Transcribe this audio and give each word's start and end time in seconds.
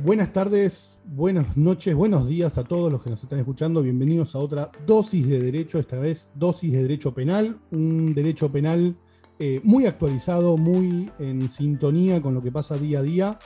Buenas 0.00 0.32
tardes, 0.32 0.96
buenas 1.04 1.56
noches, 1.56 1.92
buenos 1.92 2.28
días 2.28 2.56
a 2.56 2.62
todos 2.62 2.92
los 2.92 3.02
que 3.02 3.10
nos 3.10 3.20
están 3.20 3.40
escuchando. 3.40 3.82
Bienvenidos 3.82 4.36
a 4.36 4.38
otra 4.38 4.70
dosis 4.86 5.26
de 5.26 5.40
derecho, 5.40 5.80
esta 5.80 5.98
vez 5.98 6.30
dosis 6.36 6.70
de 6.70 6.82
derecho 6.82 7.12
penal, 7.12 7.58
un 7.72 8.14
derecho 8.14 8.48
penal 8.48 8.96
eh, 9.40 9.60
muy 9.64 9.86
actualizado, 9.86 10.56
muy 10.56 11.10
en 11.18 11.50
sintonía 11.50 12.22
con 12.22 12.32
lo 12.32 12.40
que 12.40 12.52
pasa 12.52 12.76
día 12.76 13.00
a 13.00 13.02
día. 13.02 13.38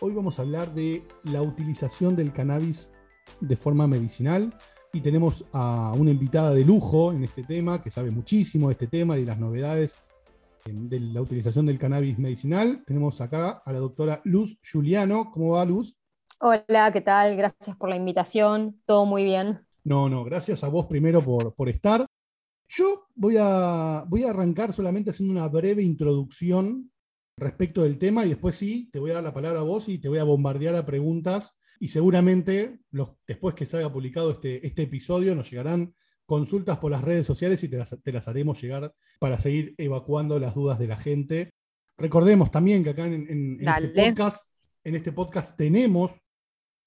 Hoy 0.00 0.14
vamos 0.14 0.38
a 0.38 0.42
hablar 0.42 0.74
de 0.74 1.02
la 1.24 1.42
utilización 1.42 2.16
del 2.16 2.32
cannabis 2.32 2.88
de 3.42 3.54
forma 3.54 3.86
medicinal 3.86 4.54
y 4.90 5.00
tenemos 5.00 5.44
a 5.52 5.92
una 5.94 6.12
invitada 6.12 6.54
de 6.54 6.64
lujo 6.64 7.12
en 7.12 7.24
este 7.24 7.42
tema 7.42 7.82
que 7.82 7.90
sabe 7.90 8.10
muchísimo 8.10 8.68
de 8.68 8.72
este 8.72 8.86
tema 8.86 9.18
y 9.18 9.20
de 9.20 9.26
las 9.26 9.38
novedades 9.38 9.96
de 10.64 10.98
la 10.98 11.20
utilización 11.20 11.66
del 11.66 11.78
cannabis 11.78 12.18
medicinal. 12.18 12.82
Tenemos 12.86 13.20
acá 13.20 13.62
a 13.62 13.72
la 13.72 13.78
doctora 13.78 14.22
Luz 14.24 14.58
Juliano. 14.64 15.30
¿Cómo 15.30 15.52
va, 15.52 15.64
Luz? 15.66 15.94
Hola, 16.40 16.90
¿qué 16.90 17.02
tal? 17.02 17.36
Gracias 17.36 17.76
por 17.76 17.90
la 17.90 17.96
invitación. 17.96 18.80
Todo 18.86 19.04
muy 19.04 19.24
bien. 19.24 19.60
No, 19.84 20.08
no, 20.08 20.24
gracias 20.24 20.64
a 20.64 20.68
vos 20.68 20.86
primero 20.86 21.22
por, 21.22 21.54
por 21.54 21.68
estar. 21.68 22.06
Yo 22.66 23.08
voy 23.14 23.36
a, 23.38 24.04
voy 24.08 24.24
a 24.24 24.30
arrancar 24.30 24.72
solamente 24.72 25.10
haciendo 25.10 25.32
una 25.34 25.48
breve 25.48 25.82
introducción 25.82 26.90
respecto 27.36 27.82
del 27.82 27.98
tema 27.98 28.24
y 28.24 28.30
después 28.30 28.56
sí, 28.56 28.88
te 28.90 28.98
voy 28.98 29.10
a 29.10 29.14
dar 29.14 29.24
la 29.24 29.34
palabra 29.34 29.60
a 29.60 29.64
vos 29.64 29.90
y 29.90 29.98
te 29.98 30.08
voy 30.08 30.18
a 30.18 30.24
bombardear 30.24 30.74
a 30.76 30.86
preguntas 30.86 31.54
y 31.78 31.88
seguramente 31.88 32.78
los, 32.90 33.10
después 33.26 33.54
que 33.54 33.66
se 33.66 33.76
haya 33.76 33.92
publicado 33.92 34.30
este, 34.30 34.66
este 34.66 34.84
episodio 34.84 35.34
nos 35.34 35.50
llegarán 35.50 35.94
consultas 36.26 36.78
por 36.78 36.90
las 36.90 37.02
redes 37.02 37.26
sociales 37.26 37.62
y 37.64 37.68
te 37.68 38.12
las, 38.12 38.28
haremos 38.28 38.60
llegar 38.60 38.94
para 39.18 39.38
seguir 39.38 39.74
evacuando 39.78 40.38
las 40.38 40.54
dudas 40.54 40.78
de 40.78 40.86
la 40.86 40.96
gente. 40.96 41.52
Recordemos 41.96 42.50
también 42.50 42.82
que 42.82 42.90
acá 42.90 43.04
en, 43.04 43.58
este, 43.60 44.10
podcast, 44.10 44.48
en 44.82 44.94
este 44.94 45.12
podcast 45.12 45.56
tenemos 45.56 46.12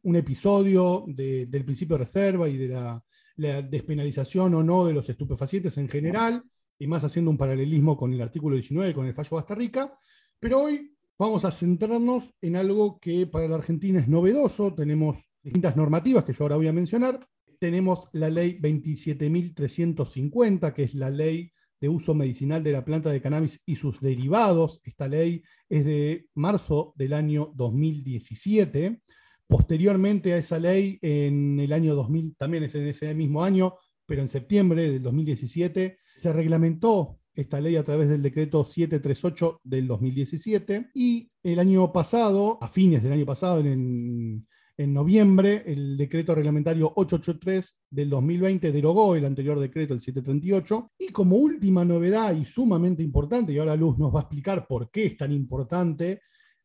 un 0.04 0.16
episodio 0.16 1.06
del 1.08 1.66
principio 1.66 1.98
de 1.98 2.04
reserva 2.04 2.48
y 2.48 2.58
de 2.58 2.68
la, 2.70 3.04
despenalización 3.38 4.56
o 4.56 4.64
no 4.64 4.86
de 4.86 4.94
los 4.94 5.08
estupefacientes 5.10 5.78
en 5.78 5.88
general, 5.88 6.44
y 6.80 6.88
más 6.88 7.04
haciendo 7.04 7.30
un 7.30 7.38
paralelismo 7.38 7.96
con 7.96 8.12
el 8.12 8.22
artículo 8.22 8.56
19, 8.56 8.96
con 8.96 9.06
el 9.06 9.14
fallo 9.14 9.36
Basta 9.36 9.54
Rica. 9.54 9.94
Pero 10.40 10.64
hoy 10.64 10.96
vamos 11.20 11.46
a 11.46 11.52
centrarnos 11.52 12.34
en 12.42 12.56
algo 12.56 13.00
que 13.00 13.28
para 13.28 13.48
la 13.48 13.56
Argentina 13.56 14.00
es 14.00 14.08
novedoso. 14.08 14.74
Tenemos 14.74 15.18
distintas 15.44 15.76
normativas 15.76 16.24
que 16.24 16.34
yo 16.34 16.46
ahora 16.46 16.56
voy 16.56 16.68
a 16.68 16.74
mencionar, 16.74 17.20
tenemos 17.60 18.08
la 18.14 18.30
ley 18.30 18.58
27.350, 18.60 20.74
que 20.74 20.84
es 20.84 20.96
la 20.96 21.10
ley 21.10 21.52
de 21.80 21.90
uso 21.90 22.14
medicinal 22.14 22.64
de 22.64 22.72
la 22.72 22.86
planta 22.86 23.12
de 23.12 23.22
cannabis 23.22 23.62
y 23.66 23.76
sus 23.76 24.00
derivados. 24.00 24.82
Esta 24.84 25.08
ley 25.08 25.44
es 25.70 25.86
de 25.86 26.28
marzo 26.34 26.94
del 26.96 27.14
año 27.14 27.52
2017. 27.56 29.02
Posteriormente 29.48 30.34
a 30.34 30.38
esa 30.38 30.60
ley, 30.60 31.00
en 31.02 31.60
el 31.60 31.72
año 31.72 31.96
2000, 31.96 32.36
también 32.36 32.64
es 32.64 32.76
en 32.76 32.88
ese 32.88 33.14
mismo 33.14 33.44
año, 33.44 33.76
pero 34.06 34.22
en 34.22 34.28
septiembre 34.28 34.92
del 34.92 35.04
2017, 35.04 35.98
se 36.16 36.34
reglamentó 36.34 37.20
esta 37.34 37.62
ley 37.62 37.76
a 37.76 37.84
través 37.84 38.10
del 38.10 38.24
decreto 38.24 38.66
738 38.66 39.62
del 39.64 39.88
2017 39.88 40.90
y 40.96 41.30
el 41.44 41.60
año 41.60 41.94
pasado, 41.94 42.58
a 42.62 42.68
fines 42.68 43.04
del 43.04 43.14
año 43.14 43.26
pasado, 43.26 43.60
en, 43.60 44.48
en 44.78 44.94
noviembre, 44.94 45.64
el 45.66 45.98
decreto 45.98 46.36
reglamentario 46.36 46.94
883 46.96 47.78
del 47.90 48.10
2020 48.12 48.72
derogó 48.72 49.16
el 49.16 49.26
anterior 49.26 49.60
decreto, 49.60 49.96
el 49.96 50.02
738. 50.02 50.92
Y 51.00 51.08
como 51.08 51.38
última 51.38 51.84
novedad 51.84 52.36
y 52.36 52.46
sumamente 52.46 53.02
importante, 53.02 53.52
y 53.52 53.58
ahora 53.58 53.76
Luz 53.76 53.98
nos 53.98 54.14
va 54.14 54.20
a 54.20 54.24
explicar 54.24 54.68
por 54.68 54.92
qué 54.92 55.08
es 55.08 55.18
tan 55.18 55.32
importante, 55.32 56.22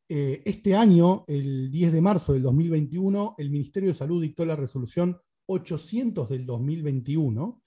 eh, 0.08 0.42
este 0.44 0.76
año, 0.76 1.24
el 1.26 1.70
10 1.70 1.92
de 1.92 2.00
marzo 2.02 2.34
del 2.34 2.42
2021, 2.42 3.34
el 3.38 3.50
Ministerio 3.50 3.88
de 3.88 3.94
Salud 3.94 4.20
dictó 4.20 4.44
la 4.44 4.56
resolución 4.56 5.16
800 5.46 6.28
del 6.28 6.44
2021. 6.44 7.62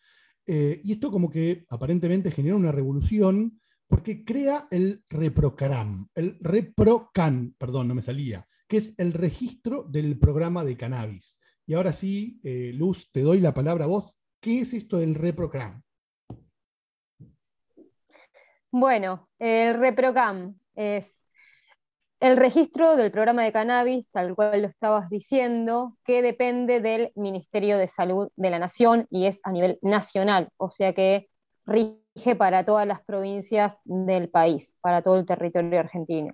Eh, 0.46 0.80
y 0.84 0.92
esto 0.92 1.10
como 1.10 1.28
que 1.28 1.66
aparentemente 1.70 2.30
genera 2.30 2.56
una 2.56 2.72
revolución 2.72 3.60
porque 3.88 4.24
crea 4.24 4.68
el 4.70 5.04
ReproCAM, 5.10 6.10
el 6.14 6.38
ReproCan, 6.40 7.56
perdón, 7.58 7.88
no 7.88 7.96
me 7.96 8.04
salía, 8.04 8.48
es 8.78 8.94
el 8.98 9.14
registro 9.14 9.84
del 9.84 10.18
programa 10.18 10.64
de 10.64 10.78
cannabis. 10.78 11.40
Y 11.66 11.74
ahora 11.74 11.94
sí, 11.94 12.40
eh, 12.44 12.72
Luz, 12.74 13.10
te 13.12 13.22
doy 13.22 13.40
la 13.40 13.54
palabra 13.54 13.86
a 13.86 13.88
vos. 13.88 14.18
¿Qué 14.40 14.60
es 14.60 14.74
esto 14.74 14.98
del 14.98 15.16
ReproCam? 15.16 15.82
Bueno, 18.72 19.28
el 19.40 19.80
ReproCam 19.80 20.60
es 20.76 21.16
el 22.20 22.38
registro 22.38 22.96
del 22.96 23.12
programa 23.12 23.44
de 23.44 23.52
cannabis, 23.52 24.06
tal 24.12 24.36
cual 24.36 24.62
lo 24.62 24.68
estabas 24.68 25.10
diciendo, 25.10 25.98
que 26.04 26.22
depende 26.22 26.82
del 26.82 27.12
Ministerio 27.16 27.78
de 27.78 27.88
Salud 27.88 28.30
de 28.36 28.50
la 28.50 28.60
Nación 28.60 29.08
y 29.10 29.26
es 29.26 29.40
a 29.44 29.52
nivel 29.52 29.80
nacional, 29.82 30.50
o 30.58 30.72
sea 30.72 30.94
que 30.94 31.30
rige 31.66 32.36
para 32.38 32.66
todas 32.66 32.88
las 32.88 33.04
provincias 33.04 33.80
del 33.84 34.30
país, 34.30 34.76
para 34.82 35.02
todo 35.02 35.20
el 35.20 35.26
territorio 35.26 35.80
argentino. 35.80 36.34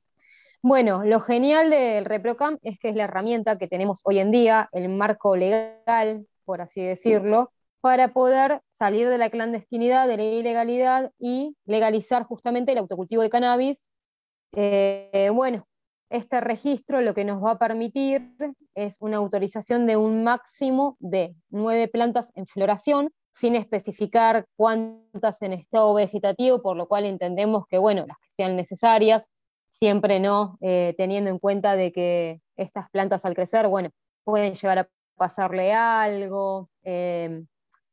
Bueno, 0.64 1.04
lo 1.04 1.22
genial 1.22 1.72
del 1.72 2.06
ReproCam 2.06 2.60
es 2.62 2.78
que 2.78 2.90
es 2.90 2.96
la 2.96 3.06
herramienta 3.06 3.58
que 3.58 3.68
tenemos 3.68 4.02
hoy 4.04 4.20
en 4.20 4.30
día, 4.30 4.70
el 4.74 4.90
marco 4.90 5.36
legal, 5.36 6.28
por 6.46 6.62
así 6.62 6.84
decirlo, 6.84 7.52
para 7.82 8.14
poder 8.14 8.62
salir 8.74 9.10
de 9.10 9.18
la 9.18 9.32
clandestinidad, 9.32 10.08
de 10.08 10.18
la 10.18 10.24
ilegalidad 10.24 11.12
y 11.18 11.56
legalizar 11.66 12.26
justamente 12.26 12.74
el 12.74 12.78
autocultivo 12.78 13.24
de 13.24 13.32
cannabis. 13.32 13.90
Eh, 14.54 15.32
bueno, 15.34 15.66
este 16.12 16.40
registro 16.42 17.02
lo 17.02 17.16
que 17.16 17.26
nos 17.26 17.44
va 17.44 17.52
a 17.52 17.58
permitir 17.58 18.36
es 18.76 18.98
una 19.00 19.18
autorización 19.18 19.88
de 19.88 19.98
un 19.98 20.24
máximo 20.24 20.96
de 21.00 21.36
nueve 21.50 21.88
plantas 21.88 22.32
en 22.36 22.46
floración, 22.46 23.10
sin 23.32 23.56
especificar 23.56 24.46
cuántas 24.58 25.42
en 25.42 25.54
estado 25.54 25.96
vegetativo, 25.96 26.62
por 26.62 26.78
lo 26.78 26.88
cual 26.88 27.06
entendemos 27.06 27.66
que, 27.68 27.80
bueno, 27.80 28.06
las 28.06 28.18
que 28.20 28.30
sean 28.34 28.56
necesarias, 28.56 29.31
siempre 29.81 30.19
no 30.19 30.59
eh, 30.62 30.94
teniendo 30.96 31.31
en 31.31 31.40
cuenta 31.40 31.75
de 31.75 31.92
que 31.92 32.40
estas 32.56 32.88
plantas 32.92 33.25
al 33.25 33.34
crecer, 33.34 33.68
bueno, 33.68 33.90
pueden 34.24 34.53
llegar 34.53 34.78
a 34.78 34.90
pasarle 35.18 35.74
algo, 35.74 36.69
em, 36.84 37.47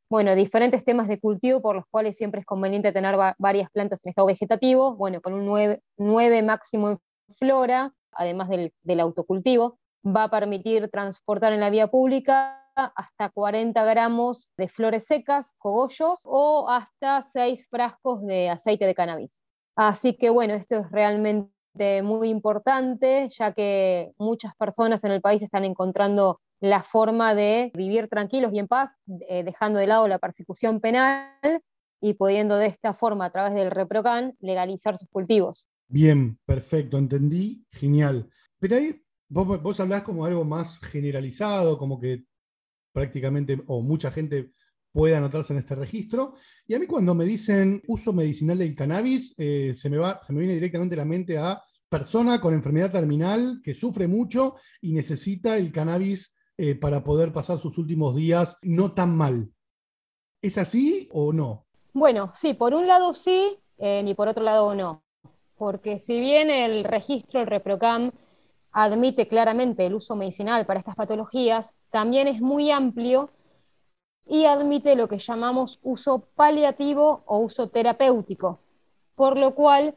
bueno, 0.07 0.35
diferentes 0.35 0.85
temas 0.85 1.07
de 1.07 1.19
cultivo 1.19 1.63
por 1.63 1.75
los 1.75 1.85
cuales 1.89 2.15
siempre 2.15 2.41
es 2.41 2.45
conveniente 2.45 2.91
tener 2.91 3.15
varias 3.39 3.71
plantas 3.71 4.05
en 4.05 4.09
estado 4.11 4.27
vegetativo, 4.27 4.95
bueno, 4.97 5.19
con 5.19 5.33
un 5.33 5.81
9, 5.97 6.43
máximo 6.43 6.91
en 6.91 6.99
flora, 7.39 7.91
además 8.11 8.49
del, 8.49 8.71
del, 8.83 8.99
autocultivo, 8.99 9.79
va 10.05 10.25
a 10.25 10.29
permitir 10.29 10.89
transportar 10.89 11.53
en 11.53 11.59
la 11.59 11.71
vía 11.71 11.87
pública 11.87 12.67
hasta 12.75 13.29
40 13.29 13.83
gramos 13.85 14.51
de 14.57 14.67
flores 14.67 15.05
secas, 15.05 15.53
cogollos 15.57 16.19
o 16.23 16.69
hasta 16.69 17.23
6 17.33 17.67
frascos 17.67 18.23
de 18.27 18.49
aceite 18.49 18.85
de 18.85 18.93
cannabis. 18.93 19.41
Así 19.75 20.15
que 20.15 20.29
bueno, 20.29 20.53
esto 20.53 20.75
es 20.81 20.91
realmente 20.91 21.58
muy 22.03 22.29
importante, 22.29 23.29
ya 23.31 23.53
que 23.53 24.11
muchas 24.17 24.55
personas 24.55 25.03
en 25.03 25.11
el 25.11 25.21
país 25.21 25.41
están 25.41 25.63
encontrando 25.63 26.39
la 26.59 26.83
forma 26.83 27.35
de 27.35 27.71
vivir 27.73 28.07
tranquilos 28.09 28.51
y 28.53 28.59
en 28.59 28.67
paz, 28.67 28.91
eh, 29.29 29.43
dejando 29.43 29.79
de 29.79 29.87
lado 29.87 30.07
la 30.07 30.19
persecución 30.19 30.81
penal 30.81 31.31
y 32.01 32.13
pudiendo 32.13 32.57
de 32.57 32.67
esta 32.67 32.93
forma, 32.93 33.25
a 33.25 33.31
través 33.31 33.53
del 33.53 33.71
ReproCan, 33.71 34.35
legalizar 34.39 34.97
sus 34.97 35.09
cultivos. 35.09 35.67
Bien, 35.87 36.37
perfecto, 36.45 36.97
entendí, 36.97 37.65
genial. 37.71 38.29
Pero 38.59 38.75
ahí 38.75 39.01
vos, 39.27 39.61
vos 39.61 39.79
hablás 39.79 40.03
como 40.03 40.25
algo 40.25 40.43
más 40.45 40.79
generalizado, 40.79 41.77
como 41.77 41.99
que 41.99 42.25
prácticamente 42.93 43.61
o 43.67 43.81
mucha 43.81 44.11
gente 44.11 44.51
puede 44.99 45.15
anotarse 45.15 45.53
en 45.53 45.59
este 45.59 45.75
registro. 45.75 46.33
Y 46.67 46.73
a 46.73 46.79
mí 46.79 46.85
cuando 46.85 47.15
me 47.15 47.23
dicen 47.23 47.81
uso 47.87 48.11
medicinal 48.11 48.57
del 48.57 48.75
cannabis, 48.75 49.33
eh, 49.37 49.73
se, 49.77 49.89
me 49.89 49.95
va, 49.95 50.19
se 50.21 50.33
me 50.33 50.39
viene 50.39 50.55
directamente 50.55 50.95
a 50.95 50.97
la 50.97 51.05
mente 51.05 51.37
a 51.37 51.63
persona 51.87 52.41
con 52.41 52.53
enfermedad 52.53 52.91
terminal 52.91 53.61
que 53.63 53.73
sufre 53.73 54.09
mucho 54.09 54.55
y 54.81 54.91
necesita 54.91 55.55
el 55.55 55.71
cannabis 55.71 56.35
eh, 56.57 56.75
para 56.75 57.01
poder 57.01 57.31
pasar 57.31 57.59
sus 57.59 57.77
últimos 57.77 58.13
días 58.13 58.57
no 58.61 58.91
tan 58.91 59.15
mal. 59.15 59.49
¿Es 60.41 60.57
así 60.57 61.07
o 61.13 61.31
no? 61.31 61.65
Bueno, 61.93 62.33
sí, 62.35 62.53
por 62.53 62.73
un 62.73 62.85
lado 62.85 63.13
sí, 63.13 63.57
eh, 63.77 64.03
ni 64.03 64.15
por 64.15 64.27
otro 64.27 64.43
lado 64.43 64.75
no. 64.75 65.05
Porque 65.55 65.99
si 65.99 66.19
bien 66.19 66.49
el 66.49 66.83
registro, 66.83 67.39
el 67.39 67.47
ReproCam, 67.47 68.11
admite 68.73 69.29
claramente 69.29 69.85
el 69.85 69.93
uso 69.93 70.17
medicinal 70.17 70.65
para 70.65 70.79
estas 70.79 70.95
patologías, 70.95 71.73
también 71.89 72.27
es 72.27 72.41
muy 72.41 72.69
amplio 72.69 73.29
y 74.29 74.45
admite 74.45 74.95
lo 74.95 75.07
que 75.07 75.17
llamamos 75.17 75.79
uso 75.81 76.27
paliativo 76.35 77.23
o 77.25 77.39
uso 77.39 77.69
terapéutico, 77.69 78.59
por 79.15 79.37
lo 79.37 79.55
cual 79.55 79.95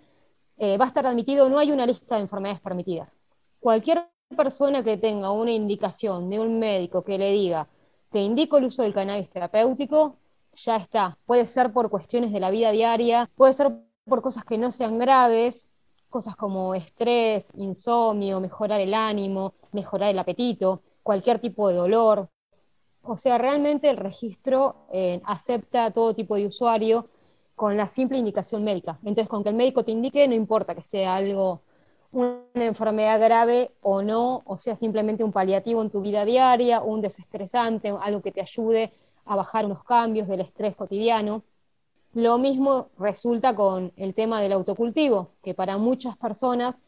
eh, 0.56 0.78
va 0.78 0.86
a 0.86 0.88
estar 0.88 1.06
admitido, 1.06 1.50
no 1.50 1.58
hay 1.58 1.70
una 1.70 1.86
lista 1.86 2.16
de 2.16 2.22
enfermedades 2.22 2.62
permitidas. 2.62 3.18
Cualquier 3.60 4.08
persona 4.34 4.82
que 4.82 4.96
tenga 4.96 5.30
una 5.30 5.52
indicación 5.52 6.30
de 6.30 6.40
un 6.40 6.58
médico 6.58 7.04
que 7.04 7.18
le 7.18 7.30
diga, 7.30 7.68
te 8.10 8.20
indico 8.20 8.56
el 8.56 8.64
uso 8.64 8.82
del 8.82 8.94
cannabis 8.94 9.28
terapéutico, 9.30 10.16
ya 10.54 10.76
está. 10.76 11.18
Puede 11.26 11.46
ser 11.46 11.72
por 11.72 11.90
cuestiones 11.90 12.32
de 12.32 12.40
la 12.40 12.50
vida 12.50 12.70
diaria, 12.70 13.30
puede 13.36 13.52
ser 13.52 13.70
por 14.06 14.22
cosas 14.22 14.44
que 14.44 14.56
no 14.56 14.72
sean 14.72 14.98
graves, 14.98 15.68
cosas 16.08 16.36
como 16.36 16.74
estrés, 16.74 17.48
insomnio, 17.54 18.40
mejorar 18.40 18.80
el 18.80 18.94
ánimo, 18.94 19.54
mejorar 19.72 20.10
el 20.10 20.18
apetito, 20.18 20.82
cualquier 21.02 21.38
tipo 21.38 21.68
de 21.68 21.74
dolor. 21.74 22.30
O 23.04 23.16
sea, 23.16 23.38
realmente 23.38 23.90
el 23.90 23.96
registro 23.96 24.76
eh, 24.92 25.20
acepta 25.24 25.86
a 25.86 25.90
todo 25.90 26.14
tipo 26.14 26.36
de 26.36 26.46
usuario 26.46 27.08
con 27.56 27.76
la 27.76 27.86
simple 27.86 28.18
indicación 28.18 28.64
médica. 28.64 28.98
Entonces, 29.02 29.28
con 29.28 29.42
que 29.42 29.50
el 29.50 29.56
médico 29.56 29.84
te 29.84 29.90
indique, 29.92 30.26
no 30.28 30.34
importa 30.34 30.74
que 30.74 30.82
sea 30.82 31.16
algo, 31.16 31.60
una 32.12 32.42
enfermedad 32.54 33.20
grave 33.20 33.72
o 33.80 34.02
no, 34.02 34.42
o 34.44 34.58
sea, 34.58 34.76
simplemente 34.76 35.24
un 35.24 35.32
paliativo 35.32 35.82
en 35.82 35.90
tu 35.90 36.00
vida 36.00 36.24
diaria, 36.24 36.80
un 36.82 37.00
desestresante, 37.00 37.94
algo 38.00 38.22
que 38.22 38.32
te 38.32 38.40
ayude 38.40 38.92
a 39.24 39.36
bajar 39.36 39.66
unos 39.66 39.84
cambios 39.84 40.28
del 40.28 40.40
estrés 40.40 40.76
cotidiano. 40.76 41.42
Lo 42.14 42.38
mismo 42.38 42.88
resulta 42.98 43.54
con 43.54 43.92
el 43.96 44.14
tema 44.14 44.40
del 44.40 44.52
autocultivo, 44.52 45.30
que 45.42 45.54
para 45.54 45.78
muchas 45.78 46.16
personas 46.16 46.80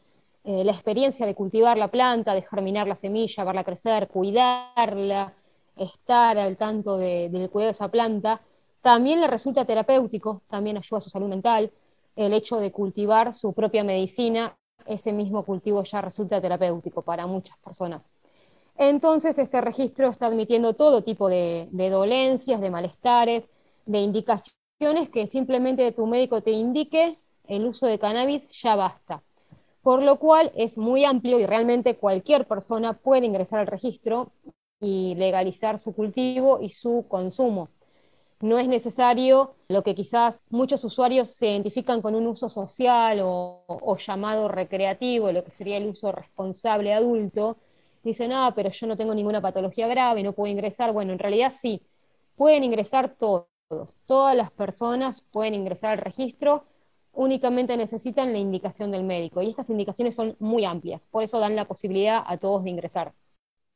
eh, 0.43 0.63
la 0.63 0.71
experiencia 0.71 1.25
de 1.25 1.33
cultivar 1.33 1.77
la 1.77 1.87
planta, 1.89 2.35
de 2.35 2.43
germinar 2.43 2.87
la 2.87 2.95
semilla, 2.95 3.43
verla 3.43 3.63
crecer, 3.63 4.07
cuidarla, 4.07 5.33
estar 5.75 6.37
al 6.37 6.57
tanto 6.57 6.97
del 6.97 7.49
cuidado 7.49 7.71
de 7.71 7.75
esa 7.75 7.89
planta, 7.89 8.41
también 8.81 9.19
le 9.19 9.27
resulta 9.27 9.65
terapéutico, 9.65 10.41
también 10.49 10.77
ayuda 10.77 10.99
a 10.99 11.01
su 11.01 11.09
salud 11.09 11.27
mental. 11.27 11.71
El 12.15 12.33
hecho 12.33 12.57
de 12.57 12.71
cultivar 12.71 13.33
su 13.33 13.53
propia 13.53 13.83
medicina, 13.83 14.55
ese 14.85 15.11
mismo 15.11 15.43
cultivo 15.43 15.83
ya 15.83 16.01
resulta 16.01 16.39
terapéutico 16.39 17.01
para 17.01 17.25
muchas 17.25 17.57
personas. 17.57 18.09
Entonces, 18.77 19.39
este 19.39 19.61
registro 19.61 20.09
está 20.09 20.27
admitiendo 20.27 20.73
todo 20.73 21.01
tipo 21.01 21.29
de, 21.29 21.67
dolencias, 21.71 22.59
de 22.59 22.69
malestares, 22.69 23.49
de 23.85 23.99
indicaciones 23.99 25.09
que 25.11 25.27
simplemente 25.27 25.91
tu 25.91 26.05
médico 26.07 26.41
te 26.41 26.51
indique 26.51 27.17
el 27.47 27.65
uso 27.65 27.87
de 27.87 27.99
cannabis 27.99 28.47
ya 28.49 28.75
basta. 28.75 29.23
Por 29.81 30.03
lo 30.03 30.19
cual 30.19 30.51
es 30.55 30.77
muy 30.77 31.05
amplio 31.05 31.39
y 31.39 31.45
realmente 31.45 31.95
cualquier 31.95 32.47
persona 32.47 32.93
puede 32.93 33.25
ingresar 33.25 33.59
al 33.59 33.67
registro 33.67 34.31
y 34.85 35.15
legalizar 35.15 35.79
su 35.79 35.93
cultivo 35.93 36.59
y 36.61 36.69
su 36.69 37.05
consumo. 37.07 37.69
No 38.39 38.59
es 38.59 38.67
necesario 38.67 39.55
lo 39.67 39.81
que 39.81 39.95
quizás 39.95 40.43
muchos 40.49 40.83
usuarios 40.83 41.29
se 41.29 41.47
identifican 41.47 42.03
con 42.03 42.13
un 42.13 42.27
uso 42.27 42.49
social 42.49 43.19
o, 43.23 43.97
llamado 43.97 44.47
recreativo, 44.47 45.31
lo 45.31 45.43
que 45.43 45.51
sería 45.51 45.77
el 45.77 45.87
uso 45.87 46.11
responsable 46.11 46.93
adulto, 46.93 47.57
dicen, 48.03 48.31
ah, 48.31 48.53
pero 48.55 48.69
yo 48.69 48.85
no 48.85 48.95
tengo 48.97 49.15
ninguna 49.15 49.41
patología 49.41 49.87
grave, 49.87 50.21
no 50.21 50.33
puedo 50.33 50.51
ingresar. 50.51 50.93
Bueno, 50.93 51.13
en 51.13 51.19
realidad 51.19 51.51
sí, 51.51 51.81
pueden 52.35 52.63
ingresar 52.63 53.15
todos, 53.17 53.47
todas 54.05 54.35
las 54.35 54.51
personas 54.51 55.21
pueden 55.31 55.55
ingresar 55.55 55.91
al 55.93 55.97
registro, 55.99 56.65
únicamente 57.13 57.75
necesitan 57.77 58.33
la 58.33 58.39
indicación 58.39 58.91
del 58.91 59.03
médico. 59.03 59.41
Y 59.41 59.49
estas 59.49 59.69
indicaciones 59.71 60.15
son 60.15 60.35
muy 60.39 60.65
amplias, 60.65 61.01
por 61.09 61.23
eso 61.23 61.39
dan 61.39 61.55
la 61.55 61.65
posibilidad 61.65 62.23
a 62.27 62.37
todos 62.37 62.63
de 62.63 62.69
ingresar. 62.69 63.13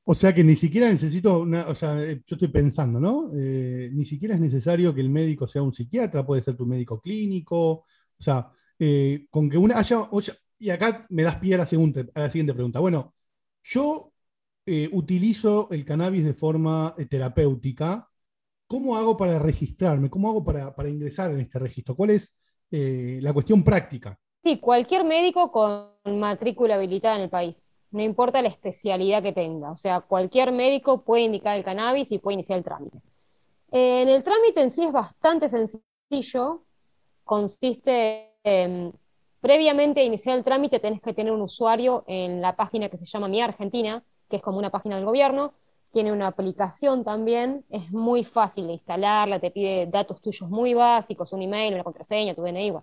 O 0.04 0.16
sea 0.16 0.34
que 0.34 0.44
ni 0.44 0.56
siquiera 0.56 0.90
necesito, 0.90 1.40
una, 1.40 1.68
o 1.68 1.76
sea, 1.76 2.02
eh, 2.04 2.22
yo 2.26 2.36
estoy 2.36 2.48
pensando, 2.48 3.00
¿no? 3.00 3.32
Eh, 3.36 3.92
ni 3.94 4.06
siquiera 4.06 4.34
es 4.34 4.42
necesario 4.42 4.94
que 4.94 5.02
el 5.02 5.10
médico 5.10 5.48
sea 5.48 5.62
un 5.62 5.72
psiquiatra, 5.72 6.26
puede 6.26 6.42
ser 6.42 6.56
tu 6.56 6.66
médico 6.66 7.00
clínico, 7.00 7.72
o 7.72 7.86
sea, 8.18 8.50
eh, 8.80 9.28
con 9.30 9.50
que 9.50 9.58
una 9.58 9.78
haya, 9.78 10.10
y 10.58 10.70
acá 10.72 11.06
me 11.10 11.24
das 11.24 11.36
pie 11.36 11.54
a 11.54 11.60
la, 11.60 11.66
segunda, 11.68 12.04
a 12.16 12.22
la 12.22 12.30
siguiente 12.30 12.54
pregunta. 12.56 12.80
Bueno, 12.80 13.14
yo 13.64 14.12
utilizo 14.92 15.68
el 15.72 15.84
cannabis 15.84 16.26
de 16.26 16.34
forma 16.34 16.94
terapéutica, 17.10 18.08
¿cómo 18.68 18.96
hago 18.96 19.18
para 19.18 19.40
registrarme? 19.40 20.10
¿Cómo 20.10 20.30
hago 20.30 20.44
para, 20.44 20.90
ingresar 20.90 21.32
en 21.32 21.40
este 21.40 21.60
registro? 21.60 21.96
¿Cuál 21.96 22.12
es 22.12 22.36
la 22.72 23.34
cuestión 23.34 23.64
práctica? 23.64 24.18
Sí, 24.44 24.60
cualquier 24.60 25.04
médico 25.04 25.52
con 25.52 26.20
matrícula 26.20 26.76
habilitada 26.76 27.16
en 27.18 27.22
el 27.24 27.30
país, 27.30 27.66
no 27.92 28.02
importa 28.02 28.42
la 28.42 28.50
especialidad 28.50 29.24
que 29.24 29.34
tenga, 29.34 29.72
o 29.72 29.78
sea, 29.78 30.02
cualquier 30.02 30.52
médico 30.52 31.02
puede 31.02 31.24
indicar 31.24 31.58
el 31.58 31.64
cannabis 31.64 32.12
y 32.12 32.20
puede 32.20 32.36
iniciar 32.36 32.58
el 32.58 32.64
trámite. 32.64 33.00
en 33.72 34.10
el 34.10 34.24
trámite 34.24 34.62
en 34.62 34.72
sí 34.72 34.84
es 34.84 34.92
bastante 34.92 35.50
sencillo, 35.50 36.64
consiste 37.24 38.32
en, 38.44 38.94
previamente 39.42 40.02
a 40.02 40.04
iniciar 40.04 40.38
el 40.38 40.44
trámite 40.44 40.80
tenés 40.80 41.02
que 41.02 41.14
tener 41.14 41.34
un 41.34 41.42
usuario 41.42 42.04
en 42.08 42.42
la 42.42 42.56
página 42.56 42.90
que 42.90 42.98
se 42.98 43.06
llama 43.06 43.28
Mi 43.28 43.42
Argentina, 43.42 44.04
que 44.30 44.38
es 44.38 44.42
como 44.42 44.58
una 44.60 44.70
página 44.70 44.96
del 44.96 45.06
gobierno, 45.06 45.54
tiene 45.92 46.12
una 46.12 46.28
aplicación 46.28 47.04
también, 47.04 47.66
es 47.70 47.92
muy 47.92 48.24
fácil 48.24 48.68
de 48.68 48.74
instalarla, 48.74 49.40
te 49.40 49.50
pide 49.50 49.88
datos 49.88 50.22
tuyos 50.22 50.50
muy 50.50 50.74
básicos, 50.74 51.34
un 51.34 51.42
email, 51.42 51.74
una 51.74 51.84
contraseña, 51.84 52.36
tu 52.36 52.44
DNI. 52.44 52.74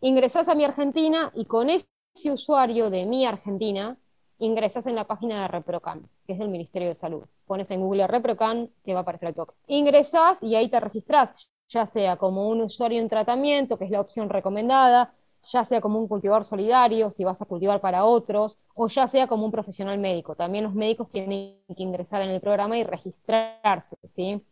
Ingresás 0.00 0.48
a 0.48 0.54
Mi 0.54 0.64
Argentina 0.64 1.30
y 1.34 1.44
con 1.44 1.68
ese 1.68 1.86
usuario 2.32 2.88
de 2.88 3.04
Mi 3.04 3.26
Argentina 3.26 3.98
ingresás 4.40 4.86
en 4.86 4.96
la 4.96 5.04
página 5.04 5.42
de 5.42 5.48
ReproCan, 5.48 6.08
que 6.26 6.32
es 6.32 6.38
del 6.38 6.48
Ministerio 6.48 6.88
de 6.88 6.94
Salud. 6.94 7.22
Pones 7.46 7.70
en 7.70 7.80
Google 7.80 8.06
ReproCan, 8.06 8.68
te 8.84 8.92
va 8.92 9.00
a 9.00 9.02
aparecer 9.02 9.28
el 9.28 9.34
toque. 9.34 9.54
Ingresás 9.68 10.42
y 10.42 10.56
ahí 10.56 10.68
te 10.68 10.80
registrás, 10.80 11.34
ya 11.68 11.86
sea 11.86 12.16
como 12.16 12.48
un 12.48 12.62
usuario 12.62 13.00
en 13.00 13.08
tratamiento, 13.08 13.78
que 13.78 13.84
es 13.84 13.90
la 13.90 14.00
opción 14.00 14.28
recomendada, 14.28 15.12
ya 15.44 15.64
sea 15.64 15.80
como 15.80 15.98
un 15.98 16.08
cultivador 16.08 16.44
solidario, 16.44 17.10
si 17.10 17.24
vas 17.24 17.40
a 17.40 17.46
cultivar 17.46 17.80
para 17.80 18.04
otros, 18.04 18.58
o 18.74 18.88
ya 18.88 19.06
sea 19.08 19.26
como 19.26 19.44
un 19.44 19.50
profesional 19.50 19.98
médico. 19.98 20.34
También 20.34 20.64
los 20.64 20.74
médicos 20.74 21.10
tienen 21.10 21.58
que 21.76 21.82
ingresar 21.82 22.22
en 22.22 22.30
el 22.30 22.40
programa 22.40 22.76
y 22.78 22.84
registrarse, 22.84 23.96
¿sí? 24.04 24.42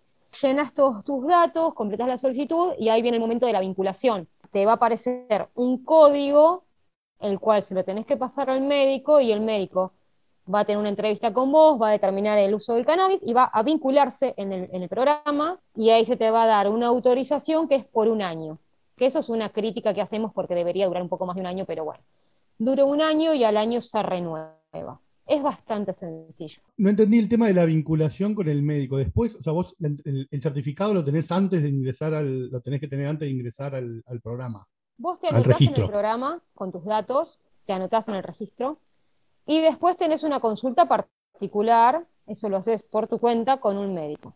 Llenas 0.43 0.75
todos 0.75 1.05
tus 1.05 1.27
datos, 1.27 1.75
completas 1.75 2.09
la 2.09 2.19
solicitud 2.19 2.73
y 2.79 2.91
ahí 2.91 3.03
viene 3.03 3.17
el 3.17 3.23
momento 3.23 3.47
de 3.47 3.53
la 3.53 3.61
vinculación. 3.61 4.29
Te 4.51 4.65
va 4.67 4.73
a 4.73 4.75
aparecer 4.77 5.49
un 5.55 5.85
código, 5.85 6.65
el 7.21 7.39
cual 7.41 7.63
se 7.63 7.75
lo 7.75 7.85
tenés 7.85 8.07
que 8.07 8.17
pasar 8.17 8.51
al 8.51 8.63
médico 8.63 9.21
y 9.21 9.33
el 9.33 9.41
médico 9.41 9.93
va 10.53 10.61
a 10.61 10.65
tener 10.65 10.79
una 10.79 10.89
entrevista 10.89 11.33
con 11.33 11.53
vos, 11.53 11.81
va 11.81 11.89
a 11.89 11.93
determinar 11.93 12.39
el 12.39 12.55
uso 12.55 12.75
del 12.75 12.87
cannabis 12.87 13.23
y 13.23 13.33
va 13.33 13.45
a 13.45 13.63
vincularse 13.63 14.35
en 14.37 14.53
el, 14.53 14.69
en 14.73 14.83
el 14.83 14.89
programa 14.89 15.61
y 15.75 15.91
ahí 15.91 16.05
se 16.07 16.17
te 16.17 16.31
va 16.31 16.45
a 16.45 16.47
dar 16.47 16.69
una 16.69 16.87
autorización 16.87 17.69
que 17.69 17.75
es 17.77 17.85
por 17.85 18.09
un 18.09 18.23
año 18.23 18.59
que 18.99 19.07
eso 19.07 19.21
es 19.21 19.31
una 19.31 19.51
crítica 19.51 19.95
que 19.95 20.03
hacemos 20.03 20.33
porque 20.35 20.55
debería 20.55 20.87
durar 20.87 21.03
un 21.03 21.09
poco 21.09 21.25
más 21.25 21.37
de 21.37 21.41
un 21.41 21.47
año, 21.47 21.65
pero 21.65 21.85
bueno, 21.85 22.05
dura 22.59 22.85
un 22.85 23.01
año 23.01 23.33
y 23.33 23.45
al 23.45 23.57
año 23.57 23.81
se 23.81 24.03
renueva. 24.03 25.01
Es 25.27 25.43
bastante 25.43 25.93
sencillo. 25.93 26.63
No 26.79 26.91
entendí 26.91 27.19
el 27.19 27.29
tema 27.29 27.47
de 27.47 27.55
la 27.55 27.67
vinculación 27.67 28.35
con 28.35 28.49
el 28.49 28.63
médico. 28.63 28.97
Después, 28.97 29.35
o 29.35 29.43
sea, 29.43 29.53
vos 29.53 29.77
el, 29.79 30.29
certificado 30.41 30.95
lo 30.95 31.05
tenés 31.05 31.31
antes 31.31 31.63
de 31.63 31.69
ingresar 31.69 32.15
al, 32.15 32.49
lo 32.51 32.61
tenés 32.61 32.81
que 32.81 32.89
tener 32.89 33.07
antes 33.07 33.27
de 33.27 33.35
ingresar 33.35 33.75
al, 33.75 34.03
programa. 34.23 34.67
Vos 34.99 35.21
te 35.21 35.29
anotás 35.29 35.61
en 35.61 35.75
el 35.75 35.87
programa 35.87 36.41
con 36.55 36.73
tus 36.73 36.85
datos, 36.85 37.39
te 37.67 37.73
anotás 37.73 38.09
en 38.09 38.17
el 38.17 38.23
registro, 38.23 38.79
y 39.47 39.61
después 39.61 39.97
tenés 39.97 40.25
una 40.25 40.41
consulta 40.41 40.87
particular, 40.87 42.05
eso 42.27 42.49
lo 42.49 42.57
haces 42.57 42.83
por 42.83 43.07
tu 43.07 43.19
cuenta 43.19 43.59
con 43.59 43.79
un 43.79 43.95
médico. 43.95 44.35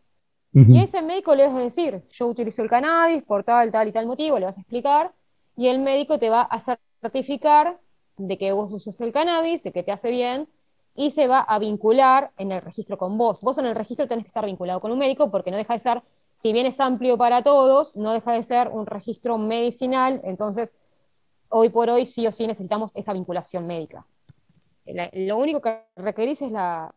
Y 0.55 0.79
a 0.79 0.85
ese 0.85 1.03
médico 1.03 1.35
le 1.35 1.47
vas 1.47 1.57
a 1.57 1.61
decir, 1.61 2.03
yo 2.11 2.27
utilizo 2.27 2.63
el 2.63 2.69
cannabis 2.69 3.23
por 3.25 3.43
tal, 3.43 3.73
tal 3.73 3.89
y 3.89 3.93
tal 3.93 4.07
motivo, 4.07 4.39
le 4.39 4.47
vas 4.47 4.59
a 4.59 4.61
explicar, 4.61 5.13
y 5.57 5.67
el 5.69 5.81
médico 5.81 6.19
te 6.19 6.31
va 6.31 6.43
a 6.43 6.61
certificar 6.61 7.79
de 8.17 8.39
que 8.39 8.53
vos 8.53 8.71
uses 8.73 9.01
el 9.01 9.13
cannabis, 9.13 9.65
de 9.65 9.73
que 9.73 9.83
te 9.83 9.93
hace 9.93 10.11
bien, 10.11 10.47
y 10.95 11.11
se 11.11 11.27
va 11.27 11.41
a 11.41 11.59
vincular 11.59 12.31
en 12.37 12.53
el 12.53 12.61
registro 12.61 12.99
con 12.99 13.19
vos. 13.19 13.41
Vos 13.41 13.59
en 13.59 13.67
el 13.67 13.75
registro 13.75 14.07
tenés 14.07 14.27
que 14.27 14.29
estar 14.29 14.45
vinculado 14.45 14.81
con 14.81 14.93
un 14.93 14.99
médico 14.99 15.31
porque 15.31 15.51
no 15.51 15.57
deja 15.57 15.73
de 15.73 15.79
ser, 15.79 16.03
si 16.43 16.53
bien 16.53 16.67
es 16.67 16.81
amplio 16.81 17.17
para 17.17 17.45
todos, 17.45 17.97
no 17.97 18.13
deja 18.13 18.33
de 18.33 18.43
ser 18.43 18.67
un 18.67 18.85
registro 18.85 19.39
medicinal, 19.39 20.21
entonces 20.25 20.75
hoy 21.51 21.69
por 21.69 21.89
hoy 21.89 22.05
sí 22.05 22.27
o 22.27 22.33
sí 22.33 22.49
necesitamos 22.49 22.91
esa 22.95 23.13
vinculación 23.13 23.65
médica. 23.65 24.05
lo 25.13 25.37
único 25.37 25.61
que 25.61 25.85
requerís 25.95 26.43
es 26.43 26.51
la 26.51 26.93